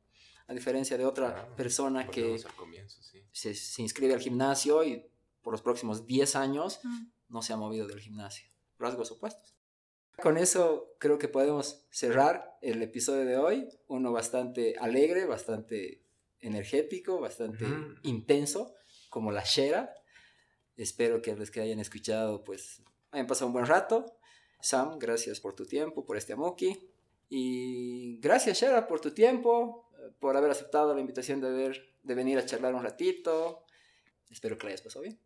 [0.50, 3.22] A diferencia de otra Claro, persona que comienzo, sí.
[3.32, 5.06] se, se inscribe al gimnasio y
[5.42, 7.06] por los próximos 10 años Mm.
[7.28, 8.48] no se ha movido del gimnasio.
[8.78, 9.54] Rasgos opuestos.
[10.22, 13.68] Con eso creo que podemos cerrar el episodio de hoy.
[13.86, 16.02] Uno bastante alegre, bastante
[16.40, 17.64] energético, bastante
[18.02, 18.74] intenso,
[19.08, 19.94] como la Shera.
[20.76, 22.82] Espero que los que hayan escuchado, pues,
[23.12, 24.04] hayan pasado un buen rato.
[24.60, 26.90] Sam, gracias por tu tiempo, por este Amuki.
[27.28, 29.88] Y gracias, Shera, por tu tiempo,
[30.18, 33.64] por haber aceptado la invitación de, ver, de venir a charlar un ratito.
[34.30, 35.18] Espero que la hayas pasado bien.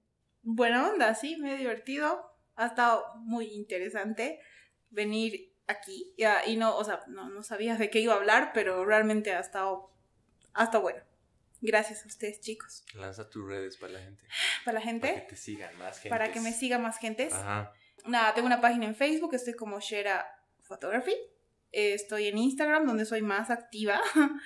[0.43, 2.31] Buena onda, sí, me he divertido.
[2.57, 4.41] Ha estado muy interesante
[4.91, 6.15] venir aquí.
[6.17, 9.33] Ya, y no, o sea, no, no sabía de qué iba a hablar, pero realmente
[9.33, 9.91] ha estado,
[10.53, 11.03] ha estado bueno.
[11.61, 12.85] Gracias a ustedes, chicos.
[12.95, 14.23] Lanza tus redes para la gente.
[14.65, 16.11] Para la Para que gente, te sigan más gente.
[16.11, 17.33] para que me siga más gentes.
[17.33, 17.73] Ajá.
[18.05, 20.27] Nada, tengo una página en Facebook, estoy como Shera
[20.61, 21.15] Photography.
[21.73, 24.01] Eh, estoy en Instagram, donde soy más activa.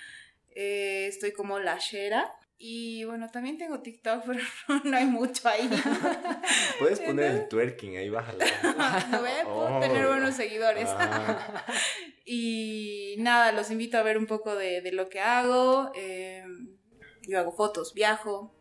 [0.60, 2.34] Eh, estoy como la Shera.
[2.60, 4.40] Y bueno, también tengo TikTok, pero
[4.82, 5.70] no hay mucho ahí.
[6.80, 8.44] Puedes poner el twerking ahí, bájala.
[9.12, 9.80] no puedo Oh.
[9.80, 10.88] tener buenos seguidores.
[10.88, 11.64] Ah.
[12.26, 15.92] y nada, los invito a ver un poco de, de lo que hago.
[15.94, 16.42] Eh,
[17.28, 18.52] yo hago fotos, viajo.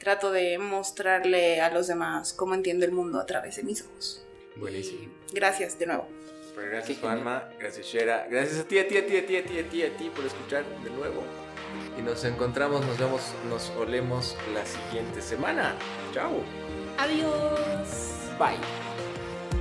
[0.00, 4.24] Trato de mostrarle a los demás cómo entiendo el mundo a través de mis ojos.
[4.56, 5.12] Buenísimo.
[5.30, 6.08] Y gracias de nuevo.
[6.58, 6.98] Pues gracias.
[6.98, 7.44] Juanma.
[7.60, 8.26] Gracias, Shera.
[8.28, 10.10] Gracias a ti, a ti, a ti, a ti, a ti, a ti, a ti
[10.10, 11.22] por escuchar de nuevo.
[11.96, 15.76] Y nos encontramos, nos vemos, nos olemos la siguiente semana.
[16.12, 16.42] Chao.
[16.98, 18.26] Adiós.
[18.40, 18.58] Bye.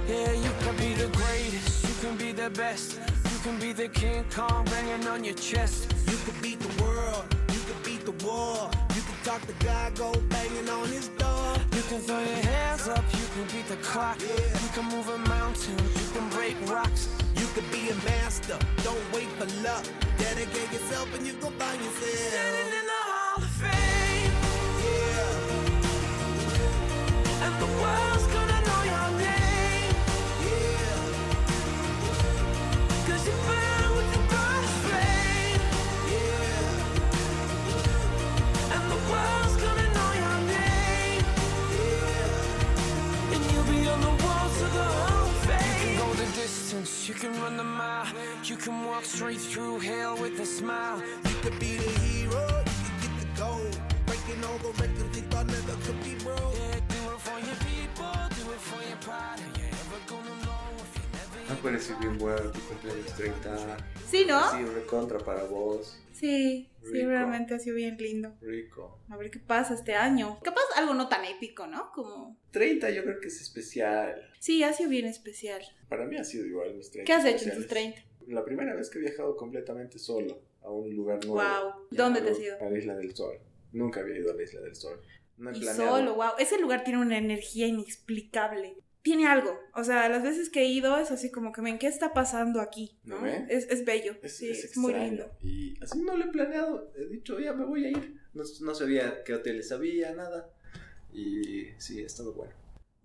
[0.08, 3.00] Yeah, you can be the greatest, you can be the best.
[3.32, 5.94] You can be the King Kong banging on your chest.
[6.10, 8.72] You could beat the world, you could beat the war.
[8.96, 11.54] You to God, go banging on his door.
[11.76, 14.22] You can throw your hands up, you can beat the clock.
[14.22, 17.10] You can move a mountain, you can break rocks.
[17.36, 19.84] You could be a master, don't wait for luck.
[20.18, 22.16] Dedicate yourself and you go find yourself.
[22.32, 24.32] Standing in the Hall of Fame,
[24.88, 25.88] Yeah,
[27.46, 28.28] and the world's
[44.78, 48.08] You can go the distance, you can run the mile.
[48.44, 51.02] You can walk straight through hell with a smile.
[51.26, 53.80] You could be the hero, you could get the gold.
[54.06, 56.56] Breaking all the records they thought never could be broke.
[56.56, 59.40] Yeah, do it for your people, do it for your pride.
[59.40, 63.78] Are you ever gonna know if you never Me parece bien bueno tu cumpleaños 30.
[64.10, 64.52] Sí, ¿no?
[64.52, 66.00] Sí, recontra para vos.
[66.14, 67.10] Sí, sí, Rico.
[67.10, 68.34] realmente ha sido bien lindo.
[68.42, 69.00] Rico.
[69.10, 70.40] A ver qué pasa este año.
[70.44, 71.92] Capaz algo no tan épico, ¿no?
[71.92, 72.38] Como...
[72.52, 74.27] 30 yo creo que es especial.
[74.40, 75.62] Sí, ha sido bien especial.
[75.90, 77.06] Para mí ha sido igual mis 30.
[77.06, 78.04] ¿Qué has hecho en tus especiales.
[78.26, 78.34] 30?
[78.34, 81.42] La primera vez que he viajado completamente solo a un lugar nuevo.
[81.42, 81.88] Wow.
[81.92, 82.58] ¿Dónde te has ido?
[82.62, 83.38] A la Isla del Sol.
[83.72, 85.00] Nunca había ido a la Isla del Sol.
[85.38, 85.98] No he Y planeado.
[85.98, 86.32] solo, wow.
[86.40, 88.76] Ese lugar tiene una energía inexplicable.
[89.02, 89.58] tiene algo.
[89.74, 92.60] O sea, las veces que he ido es así como que, ven, ¿qué está pasando
[92.60, 92.98] aquí?
[93.06, 93.22] ¿no?
[93.22, 93.28] ¿No?
[93.28, 94.18] Es, es bello.
[94.22, 95.32] Es, sí, es es, muy lindo.
[95.42, 96.92] Y así no lo he planeado.
[96.98, 98.20] He dicho, ya me voy a ir.
[98.34, 100.50] No, no sabía qué hoteles había, nada.
[101.14, 102.52] Y sí, ha estado bueno.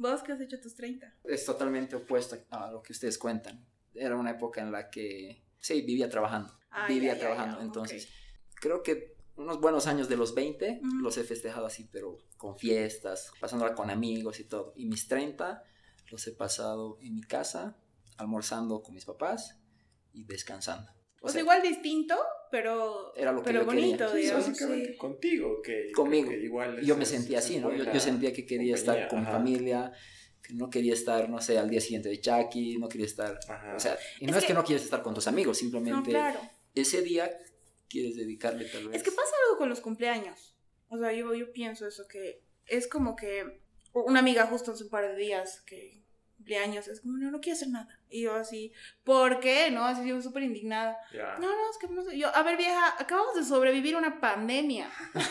[0.03, 1.15] ¿Vos qué has hecho tus 30?
[1.23, 3.65] Es totalmente opuesto a lo que ustedes cuentan.
[3.95, 6.53] Era una época en la que, sí, vivía trabajando.
[6.73, 7.59] Ah, vivía ya, ya, trabajando.
[7.59, 8.59] ya, Entonces, ok.
[8.61, 10.97] creo que unos buenos años de los 20 Ujú.
[10.99, 14.73] los he festejado así, pero con fiestas, pasándola con amigos y todo.
[14.75, 15.63] Y mis 30
[16.11, 17.77] los he pasado en mi casa,
[18.17, 19.57] almorzando con mis papás
[20.13, 20.91] y descansando.
[21.21, 22.17] O sea, igual distinto,
[22.53, 23.85] pero, Era lo que pero yo quería.
[23.87, 24.47] bonito, Sí, digamos.
[24.49, 24.97] Básicamente sí.
[24.99, 26.31] contigo, que Conmigo.
[26.31, 27.75] que igual yo es- me es- sentía es así, ¿no?
[27.75, 29.33] Yo, yo sentía que quería estar compañía, con mi ajá.
[29.33, 29.93] familia,
[30.47, 33.75] que no quería estar, no sé, al día siguiente de Chucky, no quería estar, Ajá.
[33.75, 35.61] o sea, y Es no es que, que- no quieres estar con tus amigos, No,
[35.61, 36.41] simplemente claro.
[36.75, 37.31] ese día
[37.89, 38.97] quieres dedicarle tal vez.
[38.99, 40.55] Es que pasa algo con los cumpleaños.
[40.89, 43.61] O sea, yo, yo pienso eso, que es como que
[43.95, 46.02] una amiga justo hace un par de días que
[46.43, 47.89] cumpleaños es como, no, no quiero hacer nada.
[48.11, 48.73] Y yo así,
[49.05, 49.71] ¿por qué?
[49.71, 50.99] No, así yo súper indignada.
[51.13, 52.19] No, no, es que no sé.
[52.19, 54.91] Yo, a ver, vieja, acabamos de sobrevivir una pandemia.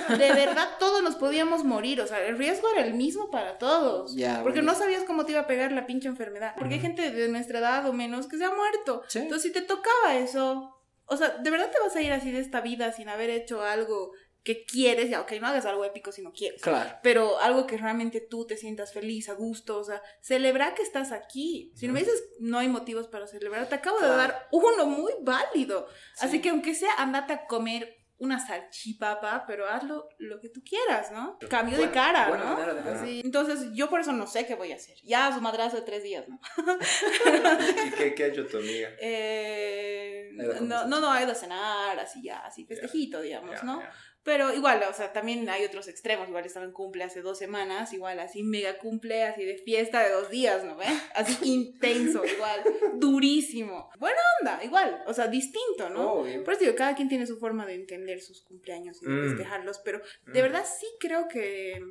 [0.09, 2.01] De verdad, todos nos podíamos morir.
[2.01, 4.15] O sea, el riesgo era el mismo para todos.
[4.15, 4.71] Ya, Porque bueno.
[4.71, 6.55] no sabías cómo te iba a pegar la pinche enfermedad.
[6.57, 9.03] Porque hay gente de nuestra edad o menos que se ha muerto.
[9.07, 9.19] Sí.
[9.19, 12.39] Entonces, si te tocaba eso, o sea, ¿de verdad te vas a ir así de
[12.39, 14.13] esta vida sin haber hecho algo
[14.43, 15.09] que quieres?
[15.09, 16.61] Ya, ok, no hagas algo épico si no quieres.
[16.61, 16.97] Claro.
[17.03, 21.11] Pero algo que realmente tú te sientas feliz, a gusto, o sea, celebrar que estás
[21.11, 21.71] aquí.
[21.75, 25.13] Si no me dices, no hay motivos para celebrar, te acabo de dar uno muy
[25.21, 25.87] válido.
[26.19, 26.41] Así Sí.
[26.41, 31.39] que aunque sea, andate a comer una salchipapa, pero hazlo lo que tú quieras, ¿no?
[31.49, 32.91] Cambio de cara, buena ¿no?
[32.91, 33.19] Así.
[33.25, 34.95] Entonces, yo por eso no sé qué voy a hacer.
[35.03, 36.39] Ya su madrazo de tres días, ¿no?
[37.87, 38.89] ¿Y qué, qué ha hecho tu amiga?
[38.99, 40.29] Eh,
[40.61, 43.81] no, no, no, ha ido a cenar, así ya, así festejito, digamos, ¿no?
[44.23, 46.27] Pero igual, o sea, también hay otros extremos.
[46.29, 50.11] Igual estaba en cumple hace dos semanas, igual así mega cumple, así de fiesta de
[50.11, 50.85] dos días, ¿no ve?
[51.15, 52.61] Así intenso, igual,
[52.99, 53.89] durísimo.
[53.99, 56.13] Buena onda, igual, o sea, distinto, ¿no?
[56.13, 56.43] Obvio.
[56.43, 59.27] Por eso digo, cada quien tiene su forma de entender sus cumpleaños y de Mm.
[59.29, 60.43] festejarlos, pero de Mm.
[60.43, 61.81] verdad sí creo que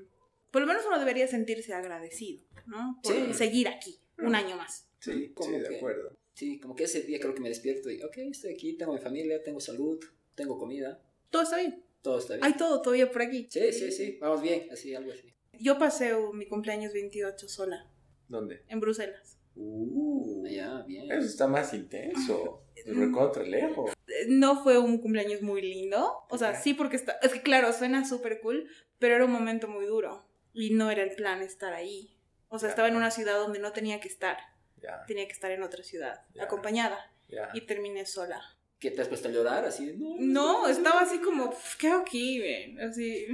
[0.51, 2.99] por lo menos uno debería sentirse agradecido, ¿no?
[3.03, 3.35] Por Sí.
[3.35, 4.89] seguir aquí un año más.
[5.01, 6.17] Sí, Como sí, de que- acuerdo.
[6.35, 8.99] Sí, como que ese día creo que me despierto y, ok, estoy aquí, tengo mi
[9.01, 9.99] familia, tengo salud,
[10.35, 11.01] tengo comida,
[11.31, 11.85] Todo está bien.
[12.03, 12.45] Todo está bien.
[12.45, 13.47] Hay todo todavía por aquí.
[13.51, 15.35] Sí, sí, sí, vamos bien, así, algo así.
[15.59, 17.91] Yo pasé mi cumpleaños 28 sola,
[18.29, 18.65] ¿Dónde?
[18.69, 19.39] en Bruselas.
[19.57, 21.11] Uh, Ya, bien.
[21.13, 22.65] eso está más intenso.
[22.87, 23.91] Recontra lejos.
[24.07, 26.25] Eh, No fue un cumpleaños muy lindo.
[26.31, 27.13] O sea, sí, porque está.
[27.23, 30.27] Es que claro, suena súper cool, pero era un momento muy duro.
[30.55, 32.17] Y no era el plan estar ahí.
[32.49, 32.71] O sea, Ya.
[32.71, 34.39] estaba en una ciudad donde no tenía que estar.
[34.83, 36.45] Ya, Tenía que estar en otra ciudad, Ya.
[36.45, 37.13] acompañada.
[37.29, 37.51] ya.
[37.53, 38.41] Y terminé sola.
[38.81, 39.65] ¿Qué te has puesto a llorar?
[39.67, 42.41] Así, no, No, estaba así como, "Pf, ¿qué hago aquí?
[42.41, 42.81] ven?".
[42.81, 43.27] Así.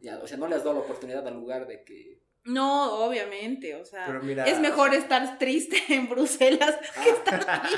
[0.00, 2.22] Ya, o sea, no le has dado la oportunidad al lugar de que...
[2.46, 7.08] No, obviamente, o sea, Pero mira, es mejor o sea- estar triste en Bruselas que
[7.10, 7.74] estar aquí,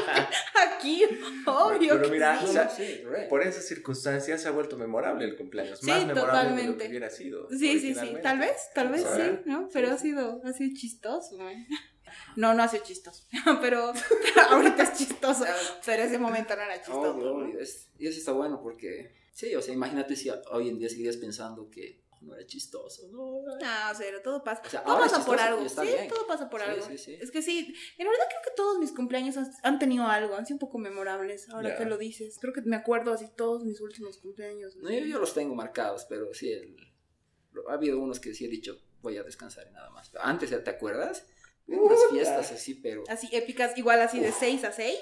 [1.05, 1.05] aquí,
[1.47, 1.91] obvio.
[1.95, 2.45] Pero que mira, sí.
[2.45, 3.03] o sea, sí.
[3.31, 5.79] Por esas circunstancias se ha vuelto memorable el cumpleaños.
[5.79, 6.83] Sí, más memorable de lo totalmente.
[6.85, 7.49] que hubiera sido.
[7.49, 9.63] Sí, sí, sí, tal vez, tal vez sí, ¿no?
[9.67, 10.09] Sí, Pero ha sí.
[10.09, 11.49] sido, ha sido chistoso, ¿no?
[12.37, 13.25] No, no ha sido chistoso,
[13.61, 13.93] pero
[14.51, 15.45] ahorita es chistoso,
[15.85, 17.11] pero ese momento no era chistoso.
[17.15, 17.59] Obvio, obvio.
[17.61, 21.17] Es- y eso está bueno porque, sí, o sea, imagínate si hoy en día seguirías
[21.17, 23.43] pensando que no era chistoso, no.
[23.43, 24.63] No, cero, todo pasa.
[24.65, 26.09] O sea, todo pasa por algo, sí, bien.
[26.09, 26.87] todo pasa por Sí, algo.
[26.87, 27.15] sí, sí.
[27.21, 27.59] Es que sí,
[27.99, 31.49] en realidad creo que todos mis cumpleaños han, tenido algo, han sido un poco memorables,
[31.51, 31.77] ahora Ya.
[31.77, 32.39] que lo dices.
[32.41, 34.77] Creo que me acuerdo así todos mis últimos cumpleaños.
[34.77, 36.77] No, yo, yo los tengo marcados, pero sí, el-
[37.69, 40.09] ha habido unos que sí he dicho, voy a descansar y nada más.
[40.11, 41.27] Pero antes, ¿te acuerdas?
[41.69, 44.95] Unas fiestas así, pero Así épicas, igual así de 6 a 6.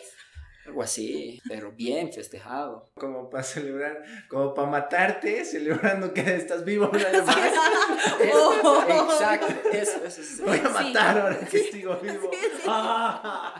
[0.66, 2.90] algo así, pero bien festejado.
[2.94, 7.36] Como para celebrar, como para matarte, celebrando que estás vivo una vez más.
[8.66, 8.82] Oh.
[9.12, 10.40] Exacto, eso, eso es.
[10.40, 10.84] Voy a Sí.
[10.92, 12.30] matar ahora que sigo vivo.
[12.32, 12.62] Sí, sí.
[12.66, 13.54] Ah.